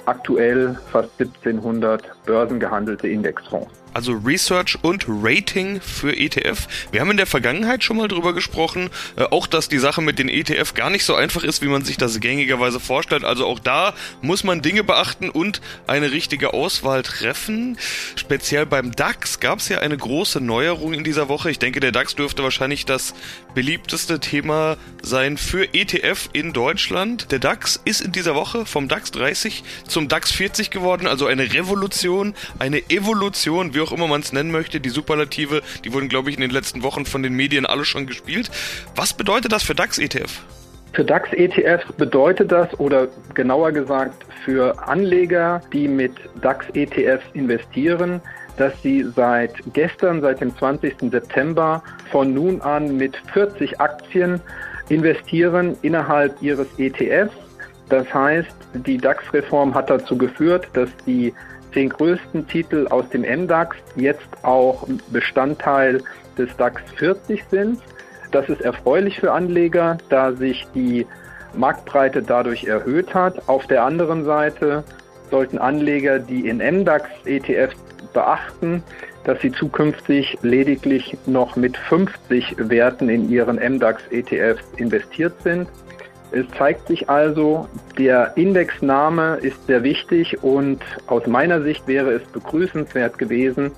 aktuell 0.07 0.79
fast 0.93 1.11
1700 1.19 2.01
börsengehandelte 2.25 3.09
Indexfonds 3.09 3.80
also 3.95 4.13
Research 4.13 4.79
und 4.83 5.05
Rating 5.09 5.81
für 5.81 6.17
ETF. 6.17 6.69
Wir 6.93 7.01
haben 7.01 7.11
in 7.11 7.17
der 7.17 7.27
Vergangenheit 7.27 7.85
schon 7.85 7.97
mal 7.97 8.09
drüber 8.09 8.33
gesprochen, 8.33 8.91
äh, 9.17 9.25
auch 9.25 9.47
dass 9.47 9.69
die 9.69 9.79
Sache 9.79 10.03
mit 10.03 10.19
den 10.19 10.29
ETF 10.29 10.75
gar 10.75 10.91
nicht 10.91 11.05
so 11.05 11.15
einfach 11.15 11.45
ist, 11.45 11.63
wie 11.63 11.69
man 11.69 11.85
sich 11.85 11.97
das 11.97 12.21
gängigerweise 12.21 12.81
vorstellt. 12.81 13.25
Also 13.25 13.47
auch 13.47 13.59
da 13.59 13.95
muss 14.23 14.45
man 14.45 14.63
Dinge 14.63 14.85
beachten 14.85 15.31
und 15.31 15.61
eine 15.87 16.13
richtige 16.13 16.55
Auswahl 16.55 17.03
treffen. 17.03 17.79
Speziell 18.17 18.67
beim 18.67 18.93
DAX 18.93 19.41
gab 19.41 19.59
es 19.59 19.69
ja 19.69 19.79
eine 19.79 19.97
große 19.97 20.41
Neuerung 20.41 20.93
in 20.93 21.05
dieser 21.05 21.29
Woche. 21.29 21.51
Ich 21.51 21.59
denke, 21.59 21.81
der 21.81 21.93
DAX 21.93 22.15
dürfte 22.15 22.43
wahrscheinlich 22.43 22.85
das 22.85 23.15
beliebteste 23.55 24.21
Thema 24.21 24.77
sein 25.03 25.37
für 25.37 25.75
ETF 25.75 26.29
in 26.33 26.53
Deutschland. 26.53 27.33
Der 27.33 27.39
DAX 27.39 27.81
ist 27.85 28.01
in 28.01 28.13
dieser 28.13 28.35
Woche 28.35 28.67
vom 28.67 28.89
DAX 28.89 29.11
30 29.13 29.65
zum 29.87 30.09
DAX 30.09 30.33
40 30.33 30.71
geworden, 30.71 31.07
also 31.07 31.27
eine 31.27 31.53
Revolution, 31.53 32.35
eine 32.59 32.91
Evolution. 32.91 33.75
Wir 33.75 33.80
wie 33.81 33.85
auch 33.85 33.93
immer 33.93 34.07
man 34.07 34.21
es 34.21 34.33
nennen 34.33 34.51
möchte, 34.51 34.79
die 34.79 34.91
Superlative, 34.91 35.63
die 35.85 35.93
wurden, 35.93 36.09
glaube 36.09 36.29
ich, 36.29 36.37
in 36.37 36.43
den 36.43 36.51
letzten 36.51 36.83
Wochen 36.83 37.07
von 37.07 37.23
den 37.23 37.35
Medien 37.35 37.65
alle 37.65 37.85
schon 37.85 38.07
gespielt. 38.07 38.51
Was 38.95 39.15
bedeutet 39.15 39.53
das 39.53 39.63
für 39.63 39.75
DAX-ETF? 39.75 40.43
Für 40.93 41.05
DAX-ETFs 41.05 41.91
bedeutet 41.97 42.53
das, 42.53 42.79
oder 42.79 43.09
genauer 43.35 43.73
gesagt 43.73 44.27
für 44.45 44.77
Anleger, 44.87 45.63
die 45.73 45.89
mit 45.89 46.13
DAX-ETFs 46.43 47.25
investieren, 47.33 48.21
dass 48.59 48.75
sie 48.83 49.07
seit 49.17 49.55
gestern, 49.73 50.21
seit 50.21 50.41
dem 50.43 50.55
20. 50.55 51.11
September, 51.11 51.83
von 52.11 52.35
nun 52.35 52.61
an 52.61 52.97
mit 52.97 53.17
40 53.33 53.81
Aktien 53.81 54.43
investieren 54.91 55.77
innerhalb 55.81 56.43
ihres 56.43 56.67
ETFs. 56.77 57.33
Das 57.89 58.13
heißt, 58.13 58.55
die 58.75 58.99
DAX-Reform 58.99 59.75
hat 59.75 59.89
dazu 59.89 60.19
geführt, 60.19 60.69
dass 60.75 60.91
die 61.07 61.33
zehn 61.73 61.89
größten 61.89 62.47
Titel 62.47 62.87
aus 62.91 63.09
dem 63.11 63.23
MDAX 63.23 63.77
jetzt 63.97 64.29
auch 64.43 64.87
Bestandteil 65.11 66.03
des 66.37 66.55
DAX 66.57 66.83
40 66.97 67.45
sind. 67.51 67.79
Das 68.31 68.49
ist 68.49 68.61
erfreulich 68.61 69.21
für 69.21 69.33
Anleger, 69.33 69.99
da 70.09 70.33
sich 70.33 70.67
die 70.75 71.07
Marktbreite 71.55 72.23
dadurch 72.23 72.65
erhöht 72.65 73.15
hat. 73.15 73.49
Auf 73.49 73.67
der 73.67 73.85
anderen 73.85 74.25
Seite 74.25 74.85
sollten 75.31 75.59
Anleger, 75.59 76.19
die 76.19 76.49
in 76.49 76.59
MDAX 76.59 77.09
ETFs 77.25 77.77
beachten, 78.13 78.83
dass 79.25 79.41
sie 79.41 79.53
zukünftig 79.53 80.39
lediglich 80.43 81.17
noch 81.27 81.57
mit 81.57 81.77
50 81.77 82.57
Werten 82.59 83.09
in 83.09 83.31
ihren 83.31 83.57
MDAX 83.57 84.03
ETFs 84.11 84.65
investiert 84.77 85.35
sind. 85.43 85.69
Es 86.33 86.47
zeigt 86.57 86.87
sich 86.87 87.09
also, 87.09 87.69
der 87.99 88.37
Indexname 88.37 89.39
ist 89.43 89.67
sehr 89.67 89.83
wichtig 89.83 90.43
und 90.43 90.81
aus 91.09 91.27
meiner 91.27 91.61
Sicht 91.63 91.89
wäre 91.89 92.13
es 92.13 92.23
begrüßenswert 92.29 93.19
gewesen, 93.19 93.73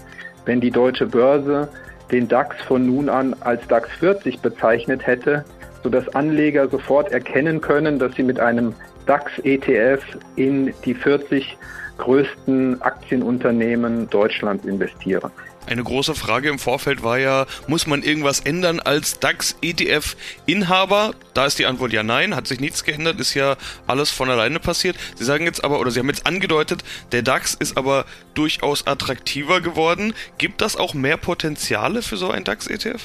wenn 0.44 0.60
die 0.60 0.70
deutsche 0.70 1.06
Börse 1.06 1.68
den 2.10 2.28
DAX 2.28 2.60
von 2.64 2.84
nun 2.84 3.08
an 3.08 3.34
als 3.40 3.66
DAX 3.68 3.90
40 4.00 4.40
bezeichnet 4.40 5.06
hätte, 5.06 5.44
sodass 5.82 6.14
Anleger 6.14 6.68
sofort 6.68 7.10
erkennen 7.10 7.62
können, 7.62 7.98
dass 7.98 8.14
sie 8.14 8.22
mit 8.22 8.38
einem 8.38 8.74
DAX-ETF 9.06 10.02
in 10.36 10.74
die 10.84 10.94
40 10.94 11.56
größten 11.96 12.82
Aktienunternehmen 12.82 14.10
Deutschlands 14.10 14.66
investieren. 14.66 15.30
Eine 15.66 15.84
große 15.84 16.14
Frage 16.14 16.48
im 16.48 16.58
Vorfeld 16.58 17.02
war 17.02 17.18
ja, 17.18 17.46
muss 17.68 17.86
man 17.86 18.02
irgendwas 18.02 18.40
ändern 18.40 18.80
als 18.80 19.20
DAX-ETF-Inhaber? 19.20 21.14
Da 21.34 21.46
ist 21.46 21.58
die 21.58 21.66
Antwort 21.66 21.92
ja 21.92 22.02
nein, 22.02 22.34
hat 22.34 22.48
sich 22.48 22.60
nichts 22.60 22.84
geändert, 22.84 23.20
ist 23.20 23.34
ja 23.34 23.56
alles 23.86 24.10
von 24.10 24.28
alleine 24.28 24.58
passiert. 24.58 24.96
Sie 25.16 25.24
sagen 25.24 25.44
jetzt 25.44 25.62
aber, 25.62 25.78
oder 25.78 25.90
Sie 25.90 26.00
haben 26.00 26.08
jetzt 26.08 26.26
angedeutet, 26.26 26.82
der 27.12 27.22
DAX 27.22 27.54
ist 27.54 27.76
aber 27.76 28.06
durchaus 28.34 28.86
attraktiver 28.86 29.60
geworden. 29.60 30.14
Gibt 30.36 30.60
das 30.60 30.76
auch 30.76 30.94
mehr 30.94 31.16
Potenziale 31.16 32.02
für 32.02 32.16
so 32.16 32.30
ein 32.30 32.44
DAX-ETF? 32.44 33.02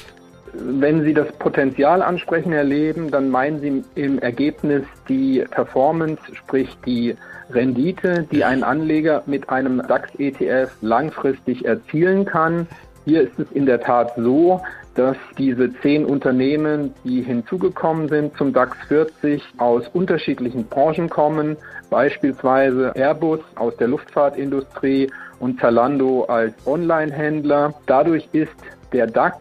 Wenn 0.52 1.02
Sie 1.02 1.14
das 1.14 1.30
Potenzial 1.32 2.02
ansprechen, 2.02 2.52
Herr 2.52 2.64
Leben, 2.64 3.10
dann 3.10 3.30
meinen 3.30 3.60
Sie 3.60 3.82
im 3.94 4.18
Ergebnis 4.18 4.84
die 5.08 5.44
Performance, 5.50 6.22
sprich 6.34 6.76
die 6.86 7.14
Rendite, 7.50 8.26
die 8.30 8.44
ein 8.44 8.62
Anleger 8.62 9.22
mit 9.26 9.48
einem 9.48 9.82
DAX-ETF 9.86 10.70
langfristig 10.80 11.64
erzielen 11.64 12.24
kann. 12.24 12.66
Hier 13.04 13.22
ist 13.22 13.38
es 13.38 13.50
in 13.52 13.66
der 13.66 13.80
Tat 13.80 14.12
so, 14.16 14.60
dass 14.94 15.16
diese 15.38 15.72
zehn 15.80 16.04
Unternehmen, 16.04 16.92
die 17.04 17.22
hinzugekommen 17.22 18.08
sind 18.08 18.36
zum 18.36 18.52
DAX 18.52 18.76
40, 18.88 19.42
aus 19.58 19.88
unterschiedlichen 19.94 20.66
Branchen 20.66 21.08
kommen, 21.08 21.56
beispielsweise 21.88 22.92
Airbus 22.96 23.40
aus 23.54 23.76
der 23.76 23.88
Luftfahrtindustrie 23.88 25.10
und 25.38 25.60
Zalando 25.60 26.24
als 26.24 26.54
Online-Händler. 26.66 27.74
Dadurch 27.86 28.28
ist 28.32 28.52
der 28.92 29.06
DAX 29.06 29.38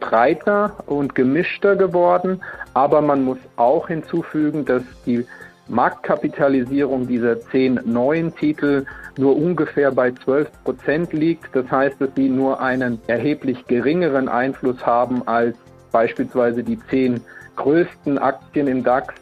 breiter 0.00 0.76
und 0.86 1.14
gemischter 1.14 1.76
geworden, 1.76 2.42
aber 2.74 3.00
man 3.00 3.24
muss 3.24 3.38
auch 3.56 3.88
hinzufügen, 3.88 4.64
dass 4.64 4.82
die 5.04 5.26
Marktkapitalisierung 5.68 7.06
dieser 7.06 7.40
zehn 7.40 7.80
neuen 7.84 8.34
Titel 8.34 8.84
nur 9.18 9.36
ungefähr 9.36 9.90
bei 9.90 10.12
12 10.12 10.48
Prozent 10.64 11.12
liegt. 11.12 11.54
Das 11.54 11.70
heißt, 11.70 12.00
dass 12.00 12.10
sie 12.14 12.28
nur 12.28 12.60
einen 12.60 13.00
erheblich 13.08 13.66
geringeren 13.66 14.28
Einfluss 14.28 14.84
haben 14.86 15.26
als 15.26 15.56
beispielsweise 15.90 16.62
die 16.62 16.78
zehn 16.88 17.20
größten 17.56 18.18
Aktien 18.18 18.68
im 18.68 18.84
DAX, 18.84 19.14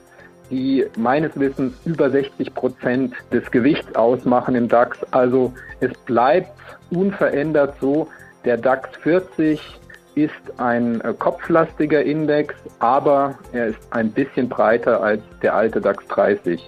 die 0.50 0.85
meines 0.99 1.38
Wissens 1.38 1.75
über 1.87 2.11
60 2.11 2.52
Prozent 2.54 3.14
des 3.33 3.50
Gewichts 3.50 3.95
ausmachen 3.95 4.54
im 4.54 4.69
DAX. 4.69 4.99
Also 5.12 5.52
es 5.81 5.93
bleibt 6.04 6.52
unverändert 6.90 7.76
so, 7.81 8.09
der 8.45 8.59
DAX 8.59 8.90
40 8.99 9.81
ist 10.14 10.33
ein 10.59 11.00
äh, 11.00 11.12
kopflastiger 11.18 12.02
Index, 12.02 12.54
aber 12.78 13.38
er 13.52 13.68
ist 13.68 13.78
ein 13.90 14.11
bisschen 14.11 14.49
breiter 14.49 15.02
als 15.02 15.23
der 15.42 15.54
alte 15.54 15.80
DAX 15.80 16.06
30 16.09 16.61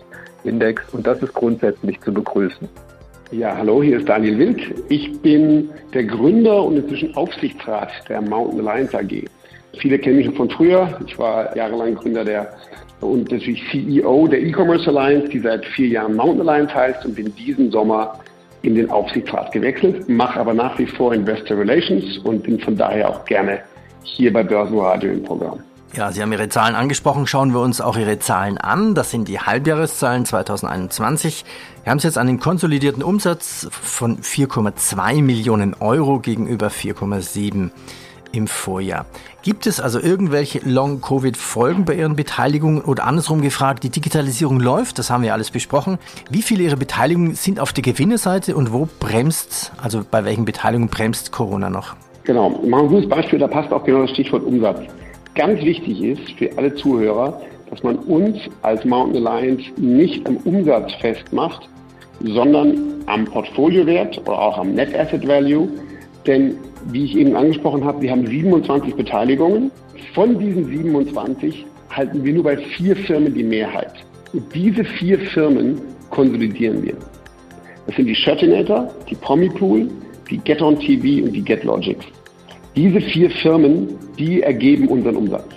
Index 0.44 0.82
und 0.92 1.06
das 1.06 1.22
ist 1.22 1.34
grundsätzlich 1.34 2.00
zu 2.00 2.12
begrüßen. 2.12 2.68
Ja, 3.32 3.56
hallo, 3.56 3.82
hier 3.82 3.98
ist 3.98 4.08
Daniel 4.08 4.38
Wild. 4.38 4.60
Ich 4.88 5.20
bin 5.20 5.70
der 5.92 6.04
Gründer 6.04 6.62
und 6.62 6.76
inzwischen 6.76 7.14
Aufsichtsrat 7.16 7.90
der 8.08 8.20
Mountain 8.20 8.66
Alliance 8.66 8.96
AG. 8.96 9.24
Viele 9.78 9.98
kennen 9.98 10.16
mich 10.16 10.30
von 10.36 10.48
früher. 10.48 10.98
Ich 11.06 11.18
war 11.18 11.54
jahrelang 11.56 11.96
Gründer 11.96 12.24
der 12.24 12.52
und 13.00 13.30
natürlich 13.30 13.62
CEO 13.70 14.26
der 14.26 14.40
E-Commerce 14.40 14.88
Alliance, 14.88 15.28
die 15.28 15.40
seit 15.40 15.66
vier 15.66 15.88
Jahren 15.88 16.16
Mountain 16.16 16.48
Alliance 16.48 16.74
heißt 16.74 17.04
und 17.04 17.14
bin 17.14 17.34
diesen 17.34 17.70
Sommer 17.70 18.18
in 18.66 18.74
den 18.74 18.90
Aufsichtsrat 18.90 19.52
gewechselt, 19.52 20.08
mache 20.08 20.40
aber 20.40 20.52
nach 20.52 20.78
wie 20.78 20.86
vor 20.86 21.14
Investor 21.14 21.56
Relations 21.56 22.18
und 22.18 22.42
bin 22.42 22.58
von 22.58 22.76
daher 22.76 23.08
auch 23.08 23.24
gerne 23.24 23.60
hier 24.02 24.32
bei 24.32 24.42
Börsenradio 24.42 25.12
im 25.12 25.22
Programm. 25.22 25.60
Ja, 25.94 26.12
Sie 26.12 26.20
haben 26.20 26.32
Ihre 26.32 26.48
Zahlen 26.48 26.74
angesprochen. 26.74 27.26
Schauen 27.26 27.54
wir 27.54 27.60
uns 27.60 27.80
auch 27.80 27.96
Ihre 27.96 28.18
Zahlen 28.18 28.58
an. 28.58 28.94
Das 28.94 29.10
sind 29.10 29.28
die 29.28 29.38
Halbjahreszahlen 29.38 30.26
2021. 30.26 31.44
Wir 31.84 31.90
haben 31.90 31.98
es 31.98 32.04
jetzt 32.04 32.18
an 32.18 32.26
den 32.26 32.40
konsolidierten 32.40 33.02
Umsatz 33.02 33.68
von 33.70 34.18
4,2 34.18 35.22
Millionen 35.22 35.74
Euro 35.74 36.18
gegenüber 36.18 36.66
4,7 36.68 37.70
im 38.36 38.46
Vorjahr. 38.46 39.06
Gibt 39.42 39.66
es 39.66 39.80
also 39.80 40.00
irgendwelche 40.00 40.60
Long-Covid-Folgen 40.64 41.84
bei 41.84 41.94
Ihren 41.94 42.16
Beteiligungen 42.16 42.82
oder 42.82 43.04
andersrum 43.04 43.40
gefragt, 43.40 43.84
die 43.84 43.90
Digitalisierung 43.90 44.60
läuft, 44.60 44.98
das 44.98 45.10
haben 45.10 45.22
wir 45.22 45.32
alles 45.32 45.50
besprochen. 45.50 45.98
Wie 46.30 46.42
viele 46.42 46.64
Ihrer 46.64 46.76
Beteiligungen 46.76 47.34
sind 47.34 47.60
auf 47.60 47.72
der 47.72 47.82
Gewinnerseite 47.82 48.56
und 48.56 48.72
wo 48.72 48.88
bremst, 49.00 49.72
also 49.82 50.02
bei 50.08 50.24
welchen 50.24 50.44
Beteiligungen 50.44 50.88
bremst 50.88 51.32
Corona 51.32 51.70
noch? 51.70 51.96
Genau, 52.24 52.50
machen 52.50 52.86
ein 52.86 52.88
gutes 52.88 53.08
Beispiel, 53.08 53.38
da 53.38 53.46
passt 53.46 53.72
auch 53.72 53.84
genau 53.84 54.02
das 54.02 54.10
Stichwort 54.10 54.42
Umsatz. 54.44 54.80
Ganz 55.34 55.60
wichtig 55.60 56.02
ist 56.02 56.32
für 56.38 56.50
alle 56.58 56.74
Zuhörer, 56.74 57.40
dass 57.70 57.82
man 57.82 57.96
uns 57.96 58.38
als 58.62 58.84
Mountain 58.84 59.26
Alliance 59.26 59.64
nicht 59.76 60.26
am 60.26 60.36
Umsatz 60.38 60.92
festmacht, 61.00 61.68
sondern 62.20 62.78
am 63.06 63.24
Portfoliowert 63.26 64.18
oder 64.18 64.38
auch 64.38 64.58
am 64.58 64.74
Net 64.74 64.94
Asset 64.98 65.26
Value. 65.26 65.68
Denn 66.26 66.56
wie 66.92 67.04
ich 67.04 67.16
eben 67.16 67.36
angesprochen 67.36 67.84
habe, 67.84 68.02
wir 68.02 68.10
haben 68.10 68.26
27 68.26 68.94
Beteiligungen. 68.94 69.70
Von 70.14 70.38
diesen 70.38 70.66
27 70.66 71.66
halten 71.90 72.24
wir 72.24 72.32
nur 72.32 72.44
bei 72.44 72.56
vier 72.56 72.96
Firmen 72.96 73.34
die 73.34 73.42
Mehrheit. 73.42 73.92
Und 74.32 74.54
diese 74.54 74.84
vier 74.84 75.18
Firmen 75.18 75.80
konsolidieren 76.10 76.82
wir. 76.82 76.94
Das 77.86 77.96
sind 77.96 78.06
die 78.06 78.14
Shirtinator, 78.14 78.88
die 79.08 79.14
Promipool, 79.14 79.88
die 80.30 80.38
Get 80.38 80.60
On 80.60 80.78
TV 80.78 81.24
und 81.24 81.32
die 81.32 81.42
GetLogics. 81.42 82.04
Diese 82.74 83.00
vier 83.00 83.30
Firmen, 83.30 83.88
die 84.18 84.42
ergeben 84.42 84.88
unseren 84.88 85.16
Umsatz. 85.16 85.48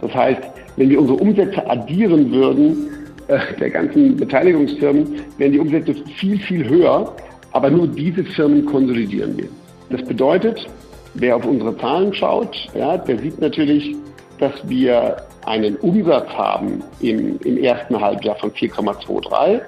Das 0.00 0.14
heißt, 0.14 0.42
wenn 0.76 0.90
wir 0.90 1.00
unsere 1.00 1.18
Umsätze 1.18 1.68
addieren 1.68 2.30
würden, 2.30 2.88
äh, 3.28 3.38
der 3.58 3.70
ganzen 3.70 4.16
Beteiligungsfirmen, 4.16 5.20
wären 5.38 5.52
die 5.52 5.58
Umsätze 5.58 5.94
viel, 6.16 6.38
viel 6.38 6.68
höher. 6.68 7.14
Aber 7.52 7.70
nur 7.70 7.86
diese 7.86 8.24
Firmen 8.24 8.66
konsolidieren 8.66 9.36
wir. 9.36 9.48
Das 9.90 10.02
bedeutet, 10.02 10.68
wer 11.14 11.36
auf 11.36 11.46
unsere 11.46 11.76
Zahlen 11.78 12.12
schaut, 12.12 12.54
ja, 12.74 12.98
der 12.98 13.18
sieht 13.18 13.40
natürlich, 13.40 13.96
dass 14.38 14.52
wir 14.68 15.16
einen 15.46 15.76
Umsatz 15.76 16.28
haben 16.28 16.82
im, 17.00 17.38
im 17.44 17.56
ersten 17.58 17.98
Halbjahr 17.98 18.36
von 18.36 18.50
4,23, 18.50 19.60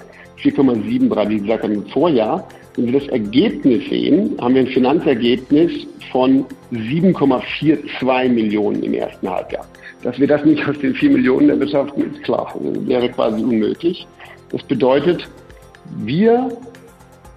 4,73, 0.42 1.28
wie 1.28 1.40
gesagt, 1.40 1.64
im 1.64 1.86
Vorjahr. 1.86 2.46
Wenn 2.76 2.92
wir 2.92 3.00
das 3.00 3.08
Ergebnis 3.08 3.88
sehen, 3.88 4.36
haben 4.40 4.54
wir 4.54 4.62
ein 4.62 4.68
Finanzergebnis 4.68 5.86
von 6.12 6.44
7,42 6.72 8.28
Millionen 8.28 8.82
im 8.82 8.94
ersten 8.94 9.28
Halbjahr. 9.28 9.66
Dass 10.02 10.18
wir 10.18 10.28
das 10.28 10.44
nicht 10.44 10.66
aus 10.68 10.78
den 10.78 10.94
4 10.94 11.10
Millionen 11.10 11.50
erwirtschaften, 11.50 12.14
ist 12.14 12.22
klar, 12.22 12.54
wäre 12.60 13.08
quasi 13.08 13.42
unmöglich. 13.42 14.06
Das 14.50 14.62
bedeutet, 14.64 15.28
wir, 16.04 16.48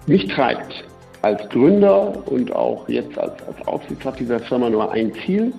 mich 0.06 0.26
treibt 0.28 0.84
als 1.24 1.48
Gründer 1.48 2.12
und 2.26 2.54
auch 2.54 2.86
jetzt 2.86 3.18
als, 3.18 3.32
als 3.46 3.66
Aufsichtsrat 3.66 4.20
dieser 4.20 4.40
Firma 4.40 4.68
nur 4.68 4.92
ein 4.92 5.10
Ziel, 5.24 5.54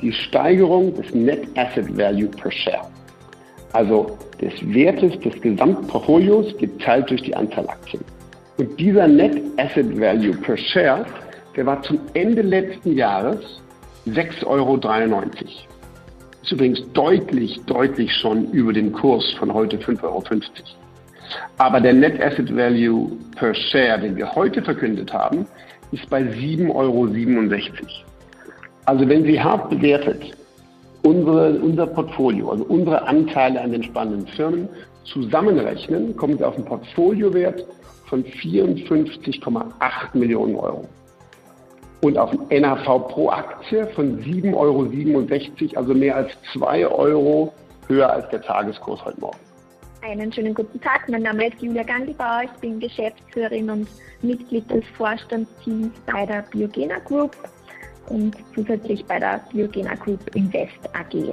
die 0.00 0.12
Steigerung 0.12 0.94
des 0.94 1.12
Net 1.12 1.48
Asset 1.56 1.98
Value 1.98 2.28
per 2.28 2.52
Share. 2.52 2.86
Also 3.72 4.16
des 4.40 4.52
Wertes 4.72 5.18
des 5.20 5.40
Gesamtportfolios 5.40 6.56
geteilt 6.58 7.10
durch 7.10 7.22
die 7.22 7.34
Anzahl 7.34 7.68
Aktien. 7.68 8.04
Und 8.58 8.78
dieser 8.78 9.08
Net 9.08 9.42
Asset 9.56 10.00
Value 10.00 10.36
per 10.36 10.56
Share, 10.56 11.04
der 11.56 11.66
war 11.66 11.82
zum 11.82 11.98
Ende 12.14 12.42
letzten 12.42 12.96
Jahres 12.96 13.60
6,93 14.06 14.46
Euro. 14.46 14.76
Ist 16.42 16.52
übrigens 16.52 16.92
deutlich, 16.92 17.60
deutlich 17.66 18.12
schon 18.14 18.52
über 18.52 18.72
den 18.72 18.92
Kurs 18.92 19.34
von 19.38 19.52
heute 19.52 19.78
5,50 19.78 20.04
Euro. 20.04 20.22
Aber 21.58 21.80
der 21.80 21.92
Net 21.92 22.20
Asset 22.22 22.54
Value 22.54 23.12
per 23.36 23.54
Share, 23.54 24.00
den 24.00 24.16
wir 24.16 24.34
heute 24.34 24.62
verkündet 24.62 25.12
haben, 25.12 25.46
ist 25.92 26.08
bei 26.10 26.22
7,67 26.22 26.74
Euro. 26.74 27.08
Also 28.84 29.08
wenn 29.08 29.24
Sie 29.24 29.40
hart 29.40 29.70
bewertet 29.70 30.22
unsere, 31.02 31.58
unser 31.58 31.86
Portfolio, 31.86 32.50
also 32.50 32.64
unsere 32.64 33.06
Anteile 33.06 33.60
an 33.60 33.72
den 33.72 33.82
spannenden 33.82 34.26
Firmen 34.28 34.68
zusammenrechnen, 35.04 36.16
kommen 36.16 36.38
Sie 36.38 36.44
auf 36.44 36.56
einen 36.56 36.64
Portfoliowert 36.64 37.64
von 38.06 38.24
54,8 38.24 39.62
Millionen 40.14 40.56
Euro. 40.56 40.88
Und 42.00 42.16
auf 42.16 42.30
ein 42.30 42.62
NAV 42.62 43.08
pro 43.08 43.28
Aktie 43.28 43.86
von 43.88 44.22
7,67 44.22 44.54
Euro, 44.54 45.78
also 45.78 45.94
mehr 45.94 46.16
als 46.16 46.30
2 46.52 46.86
Euro 46.86 47.52
höher 47.88 48.10
als 48.10 48.28
der 48.30 48.40
Tageskurs 48.42 49.04
heute 49.04 49.20
Morgen. 49.20 49.47
Einen 50.00 50.32
schönen 50.32 50.54
guten 50.54 50.80
Tag, 50.80 51.08
mein 51.08 51.22
Name 51.22 51.48
ist 51.48 51.60
Julia 51.60 51.82
Gandelbauer, 51.82 52.42
ich 52.44 52.60
bin 52.60 52.78
Geschäftsführerin 52.78 53.68
und 53.68 53.88
Mitglied 54.22 54.70
des 54.70 54.84
Vorstandsteams 54.96 55.92
bei 56.06 56.24
der 56.24 56.42
Biogena 56.42 56.98
Group 57.00 57.36
und 58.08 58.36
zusätzlich 58.54 59.04
bei 59.04 59.18
der 59.18 59.44
Biogena 59.52 59.94
Group 59.96 60.20
Invest 60.36 60.78
AG. 60.94 61.32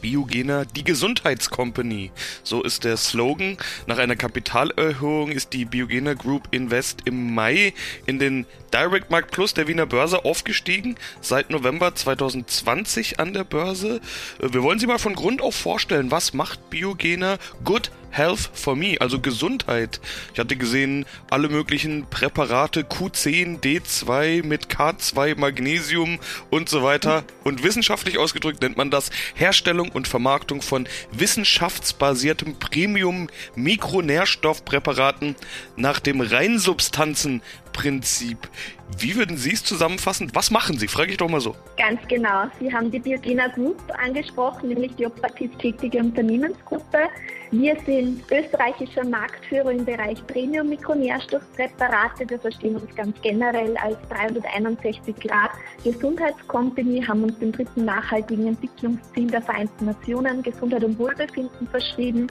Biogener 0.00 0.64
die 0.64 0.84
Gesundheitscompany. 0.84 2.10
So 2.42 2.62
ist 2.62 2.84
der 2.84 2.96
Slogan. 2.96 3.56
Nach 3.86 3.98
einer 3.98 4.16
Kapitalerhöhung 4.16 5.30
ist 5.30 5.52
die 5.52 5.64
Biogener 5.64 6.14
Group 6.14 6.48
Invest 6.50 7.02
im 7.04 7.34
Mai 7.34 7.74
in 8.06 8.18
den 8.18 8.46
Direct 8.72 9.10
Markt 9.10 9.30
Plus 9.30 9.54
der 9.54 9.68
Wiener 9.68 9.86
Börse 9.86 10.24
aufgestiegen, 10.24 10.96
seit 11.20 11.50
November 11.50 11.94
2020 11.94 13.20
an 13.20 13.32
der 13.32 13.44
Börse. 13.44 14.00
Wir 14.40 14.62
wollen 14.62 14.78
Sie 14.78 14.86
mal 14.86 14.98
von 14.98 15.14
Grund 15.14 15.40
auf 15.40 15.54
vorstellen, 15.54 16.10
was 16.10 16.34
macht 16.34 16.70
Biogener 16.70 17.38
Good 17.64 17.90
Health 18.14 18.50
for 18.52 18.76
Me, 18.76 18.96
also 19.00 19.20
Gesundheit. 19.20 20.00
Ich 20.32 20.38
hatte 20.38 20.56
gesehen, 20.56 21.04
alle 21.30 21.48
möglichen 21.48 22.06
Präparate 22.06 22.82
Q10, 22.82 23.60
D2 23.60 24.44
mit 24.44 24.68
K2, 24.68 25.36
Magnesium 25.36 26.20
und 26.48 26.68
so 26.68 26.84
weiter. 26.84 27.24
Und 27.42 27.64
wissenschaftlich 27.64 28.18
ausgedrückt 28.18 28.62
nennt 28.62 28.76
man 28.76 28.90
das 28.90 29.10
Herstellung 29.34 29.90
und 29.90 30.06
Vermarktung 30.06 30.62
von 30.62 30.88
wissenschaftsbasiertem 31.10 32.58
Premium 32.60 33.28
Mikronährstoffpräparaten 33.56 35.34
nach 35.76 35.98
dem 35.98 36.20
Reinsubstanzenprinzip. 37.74 38.38
Wie 38.98 39.16
würden 39.16 39.36
Sie 39.36 39.52
es 39.52 39.64
zusammenfassen? 39.64 40.30
Was 40.34 40.50
machen 40.50 40.78
Sie? 40.78 40.88
Frage 40.88 41.10
ich 41.10 41.16
doch 41.16 41.28
mal 41.28 41.40
so. 41.40 41.56
Ganz 41.76 42.00
genau. 42.08 42.44
Sie 42.60 42.72
haben 42.72 42.90
die 42.90 43.00
Biogena 43.00 43.48
Group 43.48 43.80
angesprochen, 43.98 44.68
nämlich 44.68 44.94
die 44.96 45.06
operativ 45.06 45.56
tätige 45.56 45.98
Unternehmensgruppe. 45.98 47.08
Wir 47.50 47.76
sind 47.86 48.22
österreichischer 48.30 49.04
Marktführer 49.04 49.72
im 49.72 49.84
Bereich 49.84 50.24
Premium-Mikronährstoffpräparate. 50.26 52.28
Wir 52.28 52.38
verstehen 52.38 52.76
uns 52.76 52.94
ganz 52.94 53.20
generell 53.22 53.76
als 53.78 53.96
361 54.10 55.16
Grad 55.16 55.50
Gesundheitscompany, 55.82 57.02
haben 57.02 57.24
uns 57.24 57.38
dem 57.38 57.52
dritten 57.52 57.84
nachhaltigen 57.84 58.48
Entwicklungsziel 58.48 59.28
der 59.28 59.42
Vereinten 59.42 59.86
Nationen 59.86 60.42
Gesundheit 60.42 60.84
und 60.84 60.98
Wohlbefinden 60.98 61.66
verschrieben 61.68 62.28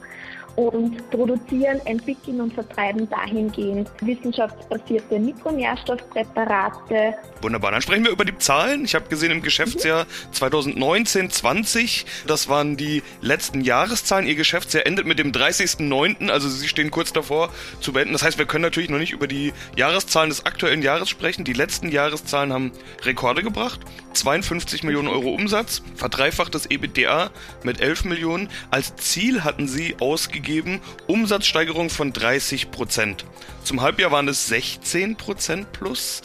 und 0.56 1.10
produzieren, 1.10 1.80
entwickeln 1.84 2.40
und 2.40 2.52
vertreiben 2.54 3.08
dahingehend 3.08 3.90
wissenschaftsbasierte 4.00 5.18
Mikronährstoffpräparate. 5.18 7.14
Wunderbar, 7.42 7.72
dann 7.72 7.82
sprechen 7.82 8.04
wir 8.04 8.12
über 8.12 8.24
die 8.24 8.38
Zahlen. 8.38 8.84
Ich 8.84 8.94
habe 8.94 9.08
gesehen 9.08 9.30
im 9.30 9.42
Geschäftsjahr 9.42 10.06
2019-20, 10.32 12.04
das 12.26 12.48
waren 12.48 12.76
die 12.76 13.02
letzten 13.20 13.60
Jahreszahlen. 13.60 14.26
Ihr 14.26 14.36
Geschäftsjahr 14.36 14.86
endet 14.86 15.06
mit 15.06 15.18
dem 15.18 15.32
30.09., 15.32 16.30
also 16.30 16.48
Sie 16.48 16.68
stehen 16.68 16.90
kurz 16.90 17.12
davor 17.12 17.50
zu 17.80 17.92
beenden. 17.92 18.12
Das 18.12 18.22
heißt, 18.22 18.38
wir 18.38 18.46
können 18.46 18.62
natürlich 18.62 18.90
noch 18.90 18.98
nicht 18.98 19.12
über 19.12 19.26
die 19.26 19.52
Jahreszahlen 19.76 20.30
des 20.30 20.46
aktuellen 20.46 20.82
Jahres 20.82 21.08
sprechen. 21.08 21.44
Die 21.44 21.52
letzten 21.52 21.90
Jahreszahlen 21.90 22.52
haben 22.52 22.72
Rekorde 23.02 23.42
gebracht. 23.42 23.80
52 24.12 24.84
Millionen 24.84 25.08
Euro 25.08 25.30
Umsatz, 25.30 25.82
verdreifachtes 25.96 26.66
EBITDA 26.66 27.30
mit 27.64 27.80
11 27.80 28.04
Millionen. 28.04 28.48
Als 28.70 28.94
Ziel 28.96 29.42
hatten 29.42 29.66
Sie 29.66 29.96
ausgegeben 29.98 30.43
gegeben, 30.44 30.80
Umsatzsteigerung 31.06 31.90
von 31.90 32.12
30 32.12 32.70
Prozent. 32.70 33.24
Zum 33.64 33.80
Halbjahr 33.80 34.12
waren 34.12 34.28
es 34.28 34.46
16 34.46 35.16
Prozent 35.16 35.72
plus. 35.72 36.20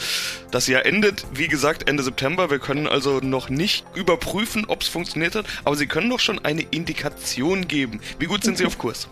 Das 0.52 0.68
Jahr 0.68 0.86
endet, 0.86 1.26
wie 1.34 1.48
gesagt, 1.48 1.90
Ende 1.90 2.04
September. 2.04 2.52
Wir 2.52 2.60
können 2.60 2.86
also 2.86 3.20
noch 3.20 3.50
nicht 3.50 3.86
überprüfen, 3.96 4.66
ob 4.68 4.82
es 4.82 4.90
funktioniert 4.90 5.36
hat, 5.36 5.46
aber 5.64 5.76
Sie 5.76 5.88
können 5.88 6.10
doch 6.10 6.20
schon 6.20 6.44
eine 6.44 6.62
Indikation 6.62 7.68
geben. 7.68 8.02
Wie 8.20 8.26
gut 8.26 8.44
sind 8.44 8.58
Sie 8.58 8.66
auf 8.66 8.78
Kurs? 8.78 9.08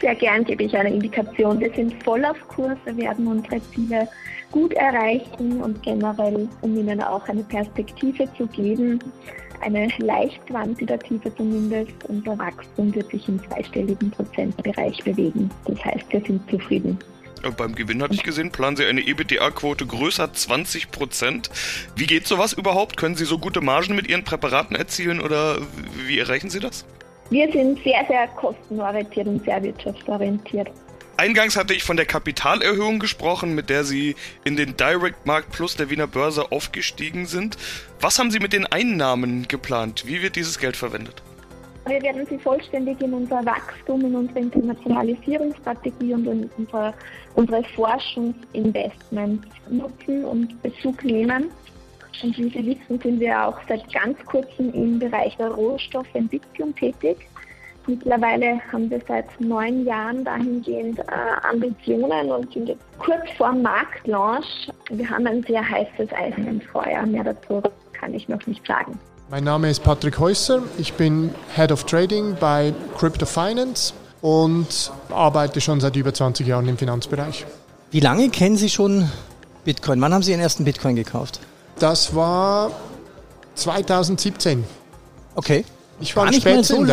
Sehr 0.00 0.14
gern 0.14 0.44
gebe 0.44 0.62
ich 0.62 0.76
eine 0.76 0.90
Indikation. 0.90 1.58
Wir 1.58 1.72
sind 1.74 2.02
voll 2.04 2.24
auf 2.24 2.36
Kurs. 2.48 2.78
Wir 2.84 2.96
werden 2.98 3.26
unsere 3.26 3.60
Ziele 3.72 4.08
gut 4.52 4.72
erreichen 4.74 5.60
und 5.60 5.82
generell, 5.82 6.48
um 6.60 6.76
Ihnen 6.78 7.02
auch 7.02 7.26
eine 7.28 7.42
Perspektive 7.42 8.28
zu 8.36 8.46
geben, 8.46 9.00
eine 9.62 9.88
leicht 9.98 10.44
quantitative 10.46 11.34
zumindest. 11.34 11.92
Unser 12.08 12.38
Wachstum 12.38 12.94
wird 12.94 13.10
sich 13.10 13.28
im 13.28 13.42
zweistelligen 13.48 14.10
Prozentbereich 14.10 15.02
bewegen. 15.04 15.50
Das 15.66 15.84
heißt, 15.84 16.04
wir 16.10 16.20
sind 16.20 16.48
zufrieden. 16.50 16.98
Und 17.44 17.56
beim 17.56 17.74
Gewinn 17.74 18.02
hatte 18.02 18.14
ich 18.14 18.22
gesehen, 18.22 18.50
planen 18.50 18.76
Sie 18.76 18.84
eine 18.84 19.00
EBITDA-Quote 19.00 19.86
größer 19.86 20.32
20 20.32 20.90
Prozent. 20.90 21.50
Wie 21.94 22.06
geht 22.06 22.26
sowas 22.26 22.52
überhaupt? 22.52 22.96
Können 22.96 23.14
Sie 23.14 23.24
so 23.24 23.38
gute 23.38 23.60
Margen 23.60 23.94
mit 23.94 24.08
Ihren 24.08 24.24
Präparaten 24.24 24.74
erzielen 24.76 25.20
oder 25.20 25.58
wie 26.06 26.18
erreichen 26.18 26.50
Sie 26.50 26.60
das? 26.60 26.84
Wir 27.30 27.50
sind 27.52 27.82
sehr, 27.82 28.04
sehr 28.08 28.28
kostenorientiert 28.28 29.26
und 29.26 29.44
sehr 29.44 29.62
wirtschaftsorientiert. 29.62 30.70
Eingangs 31.18 31.56
hatte 31.56 31.72
ich 31.72 31.82
von 31.82 31.96
der 31.96 32.04
Kapitalerhöhung 32.04 32.98
gesprochen, 32.98 33.54
mit 33.54 33.70
der 33.70 33.84
Sie 33.84 34.16
in 34.44 34.56
den 34.56 34.76
Direct 34.76 35.24
Markt 35.24 35.50
Plus 35.50 35.74
der 35.74 35.88
Wiener 35.88 36.06
Börse 36.06 36.52
aufgestiegen 36.52 37.24
sind. 37.24 37.56
Was 38.00 38.18
haben 38.18 38.30
Sie 38.30 38.38
mit 38.38 38.52
den 38.52 38.66
Einnahmen 38.66 39.48
geplant? 39.48 40.04
Wie 40.06 40.20
wird 40.20 40.36
dieses 40.36 40.58
Geld 40.58 40.76
verwendet? 40.76 41.22
Wir 41.86 42.02
werden 42.02 42.26
sie 42.26 42.38
vollständig 42.38 43.00
in 43.00 43.14
unser 43.14 43.46
Wachstum, 43.46 44.04
in 44.04 44.14
unsere 44.14 44.40
Internationalisierungsstrategie 44.40 46.14
und 46.14 46.26
in 46.26 46.50
unsere, 46.58 46.92
unsere 47.34 47.62
Forschungsinvestments 47.62 49.46
nutzen 49.70 50.24
und 50.24 50.62
Bezug 50.62 51.02
nehmen. 51.04 51.48
Und 52.22 52.36
wie 52.36 52.50
Sie 52.50 52.66
wissen, 52.66 53.00
sind 53.00 53.20
wir 53.20 53.46
auch 53.46 53.58
seit 53.68 53.90
ganz 53.92 54.18
kurzem 54.26 54.72
im 54.74 54.98
Bereich 54.98 55.36
der 55.36 55.48
Rohstoffentwicklung 55.48 56.74
tätig. 56.74 57.28
Mittlerweile 57.86 58.60
haben 58.72 58.90
wir 58.90 59.00
seit 59.06 59.40
neun 59.40 59.84
Jahren 59.84 60.24
dahingehend 60.24 60.98
äh, 60.98 61.04
Ambitionen 61.48 62.32
und 62.32 62.52
sind 62.52 62.68
jetzt 62.68 62.82
kurz 62.98 63.22
vor 63.36 63.52
Marktlaunch. 63.52 64.68
Wir 64.90 65.08
haben 65.08 65.26
ein 65.26 65.44
sehr 65.44 65.68
heißes 65.68 66.12
Eisen 66.12 66.48
im 66.48 66.60
Feuer. 66.60 67.06
Mehr 67.06 67.22
dazu 67.22 67.62
kann 67.92 68.12
ich 68.12 68.28
noch 68.28 68.44
nicht 68.46 68.66
sagen. 68.66 68.98
Mein 69.30 69.44
Name 69.44 69.70
ist 69.70 69.84
Patrick 69.84 70.18
Häuser. 70.18 70.62
Ich 70.78 70.94
bin 70.94 71.32
Head 71.54 71.70
of 71.70 71.84
Trading 71.84 72.36
bei 72.40 72.74
Crypto 72.98 73.24
Finance 73.24 73.94
und 74.20 74.90
arbeite 75.10 75.60
schon 75.60 75.80
seit 75.80 75.94
über 75.94 76.12
20 76.12 76.46
Jahren 76.46 76.68
im 76.68 76.78
Finanzbereich. 76.78 77.46
Wie 77.92 78.00
lange 78.00 78.28
kennen 78.30 78.56
Sie 78.56 78.68
schon 78.68 79.08
Bitcoin? 79.64 80.00
Wann 80.00 80.12
haben 80.12 80.22
Sie 80.22 80.32
Ihren 80.32 80.40
ersten 80.40 80.64
Bitcoin 80.64 80.96
gekauft? 80.96 81.38
Das 81.78 82.16
war 82.16 82.70
2017. 83.54 84.64
Okay. 85.36 85.64
Ich 86.00 86.14
war 86.14 86.24
gar 86.24 86.30
nicht 86.30 86.44
mal 86.44 86.62
so, 86.62 86.86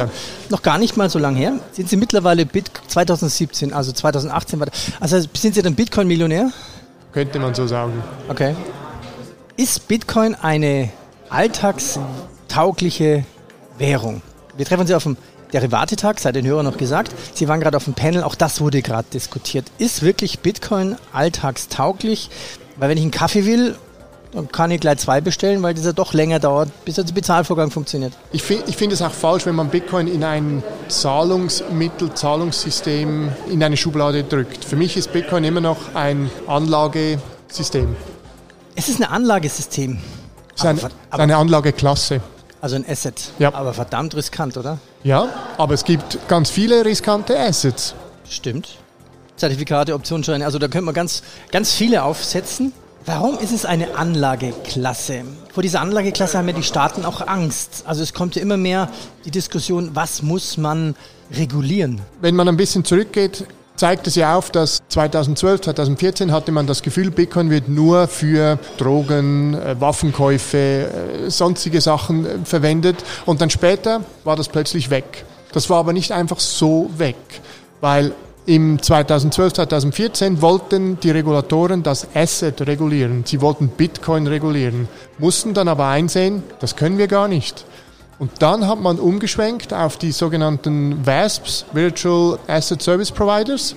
noch 0.49 0.61
gar 0.61 0.77
nicht 0.77 0.95
mal 0.95 1.09
so 1.09 1.19
lange 1.19 1.37
her. 1.37 1.53
Sind 1.73 1.89
Sie 1.89 1.97
mittlerweile 1.97 2.45
Bit 2.45 2.71
2017, 2.87 3.73
also 3.73 3.91
2018 3.91 4.59
war. 4.59 4.67
Also 4.99 5.19
sind 5.35 5.55
Sie 5.55 5.61
dann 5.61 5.75
Bitcoin-Millionär? 5.75 6.51
Könnte 7.11 7.39
man 7.39 7.53
so 7.53 7.67
sagen. 7.67 8.01
Okay. 8.29 8.55
Ist 9.57 9.87
Bitcoin 9.87 10.35
eine 10.35 10.89
alltagstaugliche 11.29 13.25
Währung? 13.77 14.21
Wir 14.55 14.65
treffen 14.65 14.87
Sie 14.87 14.95
auf 14.95 15.03
dem 15.03 15.17
Derivatetag, 15.51 16.19
sei 16.19 16.31
den 16.31 16.45
Hörern 16.47 16.65
noch 16.65 16.77
gesagt. 16.77 17.13
Sie 17.33 17.47
waren 17.47 17.59
gerade 17.59 17.77
auf 17.77 17.83
dem 17.83 17.93
Panel, 17.93 18.23
auch 18.23 18.35
das 18.35 18.61
wurde 18.61 18.81
gerade 18.81 19.07
diskutiert. 19.13 19.65
Ist 19.77 20.01
wirklich 20.01 20.39
Bitcoin 20.39 20.95
alltagstauglich? 21.11 22.29
Weil 22.77 22.89
wenn 22.89 22.97
ich 22.97 23.03
einen 23.03 23.11
Kaffee 23.11 23.45
will, 23.45 23.75
dann 24.33 24.51
kann 24.51 24.71
ich 24.71 24.81
gleich 24.81 24.97
zwei 24.97 25.21
bestellen, 25.21 25.61
weil 25.61 25.73
das 25.75 25.85
ja 25.85 25.93
doch 25.93 26.13
länger 26.13 26.39
dauert, 26.39 26.69
bis 26.85 26.95
der 26.95 27.03
Bezahlvorgang 27.03 27.69
funktioniert. 27.71 28.13
Ich 28.31 28.41
finde 28.43 28.63
ich 28.67 28.75
find 28.75 28.91
es 28.91 29.01
auch 29.01 29.11
falsch, 29.11 29.45
wenn 29.45 29.55
man 29.55 29.69
Bitcoin 29.69 30.07
in 30.07 30.23
ein 30.23 30.63
Zahlungsmittel, 30.87 32.13
Zahlungssystem 32.13 33.31
in 33.49 33.63
eine 33.63 33.77
Schublade 33.77 34.23
drückt. 34.23 34.65
Für 34.65 34.75
mich 34.75 34.97
ist 34.97 35.13
Bitcoin 35.13 35.43
immer 35.43 35.61
noch 35.61 35.93
ein 35.93 36.31
Anlagesystem. 36.47 37.95
Es 38.75 38.89
ist 38.89 38.99
ein 39.01 39.07
Anlagesystem. 39.09 39.99
Es 40.55 40.61
ist, 40.61 40.65
ein, 40.67 40.79
Aber- 41.11 41.23
eine 41.23 41.37
Anlageklasse. 41.37 42.21
Also 42.61 42.75
ein 42.77 42.85
Asset. 42.89 43.21
Ja. 43.39 43.53
Aber 43.53 43.73
verdammt 43.73 44.15
riskant, 44.15 44.55
oder? 44.57 44.77
Ja, 45.03 45.27
aber 45.57 45.73
es 45.73 45.83
gibt 45.83 46.17
ganz 46.29 46.49
viele 46.49 46.85
riskante 46.85 47.37
Assets. 47.37 47.93
Stimmt. 48.29 48.77
Zertifikate, 49.35 49.93
Optionsscheine, 49.93 50.45
also 50.45 50.59
da 50.59 50.67
könnte 50.67 50.85
man 50.85 50.93
ganz, 50.93 51.23
ganz 51.51 51.73
viele 51.73 52.03
aufsetzen. 52.03 52.71
Warum 53.05 53.37
ist 53.37 53.51
es 53.51 53.65
eine 53.65 53.95
Anlageklasse? 53.97 55.25
Vor 55.51 55.61
dieser 55.61 55.81
Anlageklasse 55.81 56.37
haben 56.37 56.47
ja 56.47 56.53
die 56.53 56.63
Staaten 56.63 57.03
auch 57.03 57.27
Angst. 57.27 57.83
Also 57.85 58.01
es 58.01 58.13
kommt 58.13 58.35
ja 58.35 58.41
immer 58.41 58.55
mehr 58.55 58.89
die 59.25 59.31
Diskussion, 59.31 59.91
was 59.93 60.21
muss 60.21 60.55
man 60.55 60.95
regulieren? 61.29 61.99
Wenn 62.21 62.35
man 62.35 62.47
ein 62.47 62.55
bisschen 62.55 62.85
zurückgeht, 62.85 63.45
zeigt 63.75 64.07
es 64.07 64.15
ja 64.15 64.37
auf, 64.37 64.51
dass 64.51 64.81
2012, 64.87 65.61
2014 65.61 66.31
hatte 66.31 66.53
man 66.53 66.65
das 66.65 66.81
Gefühl, 66.81 67.11
Bitcoin 67.11 67.49
wird 67.49 67.67
nur 67.67 68.07
für 68.07 68.57
Drogen, 68.77 69.55
äh, 69.55 69.75
Waffenkäufe, 69.81 70.57
äh, 71.25 71.29
sonstige 71.29 71.81
Sachen 71.81 72.25
äh, 72.25 72.29
verwendet. 72.45 73.03
Und 73.25 73.41
dann 73.41 73.49
später 73.49 73.99
war 74.23 74.37
das 74.37 74.47
plötzlich 74.47 74.89
weg. 74.89 75.25
Das 75.51 75.69
war 75.69 75.79
aber 75.79 75.91
nicht 75.91 76.13
einfach 76.13 76.39
so 76.39 76.89
weg, 76.95 77.17
weil 77.81 78.13
im 78.45 78.81
2012, 78.81 79.53
2014 79.53 80.41
wollten 80.41 80.99
die 80.99 81.11
Regulatoren 81.11 81.81
das 81.81 82.07
Asset 82.13 82.61
regulieren. 82.67 83.23
Sie 83.25 83.41
wollten 83.41 83.69
Bitcoin 83.69 84.27
regulieren, 84.27 84.89
mussten 85.17 85.53
dann 85.53 85.67
aber 85.67 85.87
einsehen, 85.87 86.43
das 86.59 86.75
können 86.75 86.97
wir 86.97 87.07
gar 87.07 87.27
nicht. 87.27 87.65
Und 88.19 88.31
dann 88.39 88.67
hat 88.67 88.79
man 88.79 88.99
umgeschwenkt 88.99 89.73
auf 89.73 89.97
die 89.97 90.11
sogenannten 90.11 91.05
VASPs, 91.05 91.65
Virtual 91.73 92.37
Asset 92.47 92.81
Service 92.81 93.11
Providers. 93.11 93.75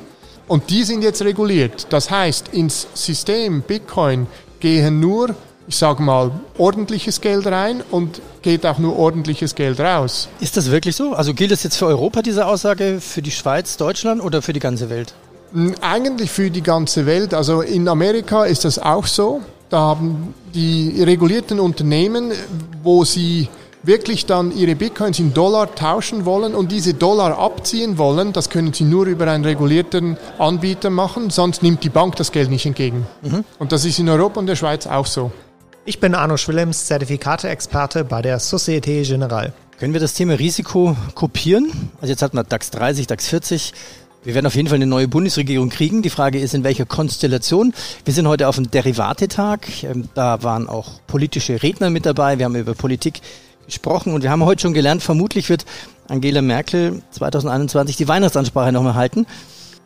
Und 0.49 0.71
die 0.71 0.85
sind 0.85 1.03
jetzt 1.03 1.23
reguliert. 1.23 1.87
Das 1.91 2.11
heißt, 2.11 2.49
ins 2.49 2.87
System 2.95 3.63
Bitcoin 3.63 4.27
gehen 4.61 5.01
nur 5.01 5.35
ich 5.69 5.77
sage 5.77 6.03
mal, 6.03 6.31
ordentliches 6.59 7.21
Geld 7.21 7.47
rein 7.47 7.83
und 7.91 8.21
geht 8.43 8.65
auch 8.65 8.79
nur 8.79 8.97
ordentliches 8.99 9.55
Geld 9.55 9.81
raus. 9.81 10.29
Ist 10.41 10.57
das 10.57 10.71
wirklich 10.71 10.95
so? 10.95 11.13
Also 11.15 11.35
gilt 11.35 11.51
das 11.51 11.63
jetzt 11.63 11.77
für 11.77 11.87
Europa, 11.87 12.23
diese 12.23 12.47
Aussage, 12.47 13.01
für 13.01 13.23
die 13.23 13.31
Schweiz, 13.31 13.77
Deutschland 13.77 14.23
oder 14.23 14.43
für 14.43 14.53
die 14.53 14.61
ganze 14.61 14.91
Welt? 14.91 15.15
Hm, 15.53 15.75
eigentlich 15.81 16.31
für 16.31 16.51
die 16.51 16.63
ganze 16.63 17.07
Welt. 17.07 17.35
Also 17.35 17.63
in 17.63 17.89
Amerika 17.89 18.45
ist 18.45 18.65
das 18.65 18.79
auch 18.79 19.07
so. 19.07 19.41
Da 19.69 19.79
haben 19.79 20.35
die 20.55 21.03
regulierten 21.03 21.59
Unternehmen, 21.59 22.33
wo 22.85 23.05
sie 23.05 23.49
wirklich 23.83 24.27
dann 24.27 24.57
ihre 24.57 24.75
Bitcoins 24.75 25.19
in 25.19 25.33
Dollar 25.33 25.75
tauschen 25.75 26.25
wollen 26.25 26.55
und 26.55 26.73
diese 26.73 26.95
Dollar 26.95 27.39
abziehen 27.39 27.99
wollen, 27.99 28.33
das 28.33 28.51
können 28.51 28.73
sie 28.73 28.85
nur 28.85 29.07
über 29.07 29.29
einen 29.31 29.45
regulierten 29.45 30.17
Anbieter 30.39 30.91
machen, 30.91 31.31
sonst 31.31 31.63
nimmt 31.63 31.85
die 31.85 31.89
Bank 31.89 32.17
das 32.17 32.33
Geld 32.33 32.51
nicht 32.51 32.67
entgegen. 32.67 33.07
Mhm. 33.23 33.45
Und 33.59 33.73
das 33.73 33.85
ist 33.85 33.99
in 33.99 34.09
Europa 34.09 34.41
und 34.41 34.47
der 34.47 34.57
Schweiz 34.57 34.87
auch 34.87 35.07
so. 35.07 35.31
Ich 35.89 36.01
bin 36.01 36.17
Arno 36.17 36.37
Schwillems, 36.37 36.87
Zertifikate-Experte 36.87 38.03
bei 38.03 38.21
der 38.21 38.41
Societe 38.41 39.03
Generale. 39.03 39.53
Können 39.79 39.93
wir 39.93 40.01
das 40.01 40.15
Thema 40.15 40.37
Risiko 40.37 40.97
kopieren? 41.15 41.71
Also 42.01 42.11
jetzt 42.11 42.23
hat 42.23 42.35
man 42.35 42.45
DAX 42.49 42.73
30, 42.73 43.07
DAX 43.07 43.29
40. 43.29 43.73
Wir 44.25 44.35
werden 44.35 44.49
auf 44.49 44.57
jeden 44.57 44.67
Fall 44.67 44.75
eine 44.77 44.89
neue 44.89 45.07
Bundesregierung 45.07 45.69
kriegen. 45.69 46.03
Die 46.03 46.11
Frage 46.11 46.41
ist, 46.41 46.55
in 46.55 46.65
welcher 46.65 46.87
Konstellation. 46.87 47.73
Wir 48.05 48.13
sind 48.13 48.27
heute 48.27 48.49
auf 48.49 48.57
dem 48.57 48.69
Derivatetag. 48.69 49.85
Ähm, 49.85 50.09
da 50.15 50.43
waren 50.43 50.69
auch 50.69 51.01
politische 51.07 51.63
Redner 51.63 51.91
mit 51.91 52.05
dabei. 52.05 52.37
Wir 52.39 52.47
haben 52.47 52.57
über 52.57 52.75
Politik 52.75 53.21
gesprochen 53.67 54.13
und 54.13 54.25
wir 54.25 54.31
haben 54.31 54.45
heute 54.45 54.63
schon 54.63 54.75
gelernt, 54.75 55.05
vermutlich 55.05 55.49
wird 55.51 55.67
Angela 56.09 56.43
Merkel 56.43 57.01
2021 57.13 57.95
die 57.95 58.09
Weihnachtsansprache 58.09 58.73
nochmal 58.73 58.97
halten. 58.97 59.25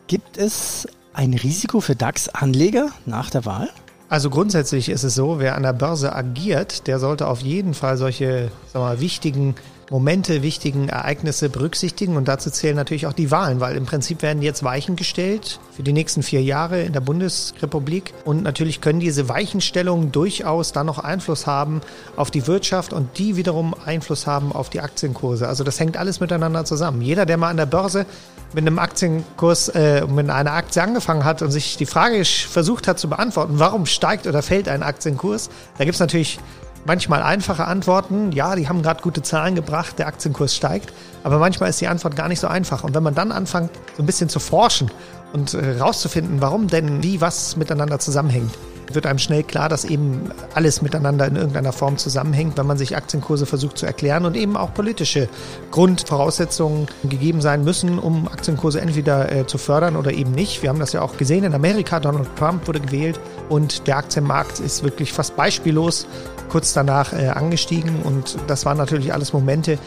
Gibt 0.07 0.37
es 0.37 0.87
ein 1.13 1.35
Risiko 1.35 1.79
für 1.79 1.95
DAX-Anleger 1.95 2.89
nach 3.05 3.29
der 3.29 3.45
Wahl? 3.45 3.69
Also 4.11 4.29
grundsätzlich 4.29 4.89
ist 4.89 5.03
es 5.05 5.15
so, 5.15 5.39
wer 5.39 5.55
an 5.55 5.63
der 5.63 5.71
Börse 5.71 6.13
agiert, 6.13 6.85
der 6.87 6.99
sollte 6.99 7.27
auf 7.27 7.39
jeden 7.39 7.73
Fall 7.73 7.95
solche 7.95 8.51
sagen 8.73 8.83
wir 8.83 8.89
mal, 8.89 8.99
wichtigen 8.99 9.55
Momente, 9.91 10.41
wichtigen 10.41 10.87
Ereignisse 10.87 11.49
berücksichtigen 11.49 12.15
und 12.15 12.29
dazu 12.29 12.49
zählen 12.49 12.77
natürlich 12.77 13.07
auch 13.07 13.13
die 13.13 13.29
Wahlen, 13.29 13.59
weil 13.59 13.75
im 13.75 13.85
Prinzip 13.85 14.21
werden 14.21 14.41
jetzt 14.41 14.63
Weichen 14.63 14.95
gestellt 14.95 15.59
für 15.75 15.83
die 15.83 15.91
nächsten 15.91 16.23
vier 16.23 16.41
Jahre 16.41 16.81
in 16.81 16.93
der 16.93 17.01
Bundesrepublik 17.01 18.13
und 18.23 18.41
natürlich 18.41 18.79
können 18.79 19.01
diese 19.01 19.27
Weichenstellungen 19.27 20.13
durchaus 20.13 20.71
dann 20.71 20.85
noch 20.85 20.97
Einfluss 20.97 21.45
haben 21.45 21.81
auf 22.15 22.31
die 22.31 22.47
Wirtschaft 22.47 22.93
und 22.93 23.17
die 23.17 23.35
wiederum 23.35 23.75
Einfluss 23.85 24.27
haben 24.27 24.53
auf 24.53 24.69
die 24.69 24.79
Aktienkurse. 24.79 25.45
Also 25.45 25.65
das 25.65 25.77
hängt 25.77 25.97
alles 25.97 26.21
miteinander 26.21 26.63
zusammen. 26.63 27.01
Jeder, 27.01 27.25
der 27.25 27.35
mal 27.35 27.49
an 27.49 27.57
der 27.57 27.65
Börse 27.65 28.05
mit 28.53 28.65
einem 28.65 28.79
Aktienkurs, 28.79 29.67
äh, 29.69 30.05
mit 30.07 30.29
einer 30.29 30.53
Aktie 30.53 30.81
angefangen 30.81 31.25
hat 31.25 31.41
und 31.41 31.51
sich 31.51 31.75
die 31.75 31.85
Frage 31.85 32.23
versucht 32.23 32.87
hat 32.87 32.97
zu 32.97 33.09
beantworten, 33.09 33.55
warum 33.57 33.85
steigt 33.85 34.25
oder 34.25 34.41
fällt 34.41 34.69
ein 34.69 34.83
Aktienkurs, 34.83 35.49
da 35.77 35.83
gibt 35.83 35.95
es 35.95 35.99
natürlich 35.99 36.39
manchmal 36.85 37.21
einfache 37.21 37.65
Antworten. 37.65 38.31
Ja, 38.31 38.55
die 38.55 38.67
haben 38.67 38.81
gerade 38.81 39.01
gute 39.01 39.21
Zahlen 39.21 39.55
gebracht, 39.55 39.99
der 39.99 40.07
Aktienkurs 40.07 40.55
steigt. 40.55 40.93
Aber 41.23 41.39
manchmal 41.39 41.69
ist 41.69 41.81
die 41.81 41.87
Antwort 41.87 42.15
gar 42.15 42.27
nicht 42.27 42.39
so 42.39 42.47
einfach. 42.47 42.83
Und 42.83 42.95
wenn 42.95 43.03
man 43.03 43.15
dann 43.15 43.31
anfängt, 43.31 43.71
so 43.95 44.03
ein 44.03 44.05
bisschen 44.05 44.29
zu 44.29 44.39
forschen 44.39 44.89
und 45.33 45.53
äh, 45.53 45.79
rauszufinden, 45.79 46.41
warum 46.41 46.67
denn 46.67 47.03
wie 47.03 47.21
was 47.21 47.55
miteinander 47.57 47.99
zusammenhängt, 47.99 48.51
wird 48.95 49.05
einem 49.05 49.19
schnell 49.19 49.43
klar, 49.43 49.69
dass 49.69 49.85
eben 49.85 50.31
alles 50.53 50.81
miteinander 50.81 51.27
in 51.27 51.35
irgendeiner 51.35 51.71
Form 51.71 51.97
zusammenhängt, 51.97 52.57
wenn 52.57 52.67
man 52.67 52.77
sich 52.77 52.95
Aktienkurse 52.95 53.45
versucht 53.45 53.77
zu 53.77 53.85
erklären 53.85 54.25
und 54.25 54.35
eben 54.35 54.57
auch 54.57 54.73
politische 54.73 55.29
Grundvoraussetzungen 55.71 56.87
gegeben 57.03 57.41
sein 57.41 57.63
müssen, 57.63 57.99
um 57.99 58.27
Aktienkurse 58.27 58.81
entweder 58.81 59.31
äh, 59.31 59.47
zu 59.47 59.57
fördern 59.57 59.95
oder 59.95 60.11
eben 60.11 60.31
nicht. 60.31 60.61
Wir 60.61 60.69
haben 60.69 60.79
das 60.79 60.93
ja 60.93 61.01
auch 61.01 61.17
gesehen 61.17 61.43
in 61.43 61.53
Amerika. 61.53 61.99
Donald 61.99 62.27
Trump 62.37 62.67
wurde 62.67 62.79
gewählt 62.79 63.19
und 63.49 63.87
der 63.87 63.97
Aktienmarkt 63.97 64.59
ist 64.59 64.83
wirklich 64.83 65.13
fast 65.13 65.35
beispiellos 65.35 66.07
kurz 66.51 66.73
danach 66.73 67.13
äh, 67.13 67.29
angestiegen 67.29 68.01
und 68.03 68.37
das 68.47 68.65
waren 68.65 68.77
natürlich 68.77 69.13
alles 69.13 69.31
Momente, 69.31 69.79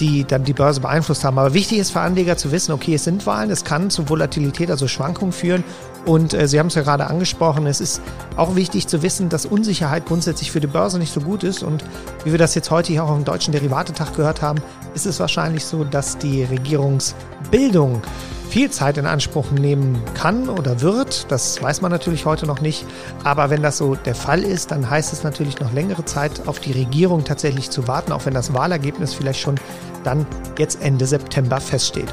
die 0.00 0.24
dann 0.24 0.44
die 0.44 0.52
Börse 0.52 0.80
beeinflusst 0.80 1.24
haben. 1.24 1.38
Aber 1.38 1.54
wichtig 1.54 1.78
ist 1.78 1.92
für 1.92 2.00
Anleger 2.00 2.36
zu 2.36 2.52
wissen, 2.52 2.72
okay, 2.72 2.94
es 2.94 3.04
sind 3.04 3.26
Wahlen, 3.26 3.50
es 3.50 3.64
kann 3.64 3.88
zu 3.90 4.08
Volatilität, 4.08 4.70
also 4.70 4.86
Schwankungen 4.86 5.32
führen. 5.32 5.64
Und 6.06 6.34
äh, 6.34 6.48
Sie 6.48 6.58
haben 6.58 6.68
es 6.68 6.74
ja 6.74 6.82
gerade 6.82 7.06
angesprochen, 7.06 7.66
es 7.66 7.80
ist 7.80 8.00
auch 8.36 8.56
wichtig 8.56 8.88
zu 8.88 9.02
wissen, 9.02 9.28
dass 9.28 9.46
Unsicherheit 9.46 10.06
grundsätzlich 10.06 10.50
für 10.50 10.60
die 10.60 10.66
Börse 10.66 10.98
nicht 10.98 11.12
so 11.12 11.20
gut 11.20 11.44
ist. 11.44 11.62
Und 11.62 11.84
wie 12.24 12.32
wir 12.32 12.38
das 12.38 12.54
jetzt 12.54 12.70
heute 12.70 12.92
hier 12.92 13.04
auch 13.04 13.14
im 13.14 13.24
Deutschen 13.24 13.52
Derivatetag 13.52 14.14
gehört 14.16 14.42
haben, 14.42 14.60
ist 14.94 15.06
es 15.06 15.20
wahrscheinlich 15.20 15.64
so, 15.64 15.84
dass 15.84 16.18
die 16.18 16.44
Regierungsbildung 16.44 18.02
viel 18.50 18.70
Zeit 18.70 18.98
in 18.98 19.06
Anspruch 19.06 19.52
nehmen 19.52 20.02
kann 20.14 20.48
oder 20.48 20.80
wird. 20.80 21.30
Das 21.30 21.62
weiß 21.62 21.82
man 21.82 21.92
natürlich 21.92 22.26
heute 22.26 22.46
noch 22.46 22.60
nicht. 22.60 22.84
Aber 23.22 23.48
wenn 23.48 23.62
das 23.62 23.78
so 23.78 23.94
der 23.94 24.16
Fall 24.16 24.42
ist, 24.42 24.72
dann 24.72 24.90
heißt 24.90 25.12
es 25.12 25.22
natürlich 25.22 25.60
noch 25.60 25.72
längere 25.72 26.04
Zeit 26.04 26.48
auf 26.48 26.58
die 26.58 26.72
Regierung 26.72 27.24
tatsächlich 27.24 27.70
zu 27.70 27.86
warten, 27.86 28.10
auch 28.10 28.26
wenn 28.26 28.34
das 28.34 28.52
Wahlergebnis 28.52 29.14
vielleicht 29.14 29.40
schon 29.40 29.54
dann 30.02 30.26
jetzt 30.58 30.82
Ende 30.82 31.06
September 31.06 31.60
feststeht. 31.60 32.12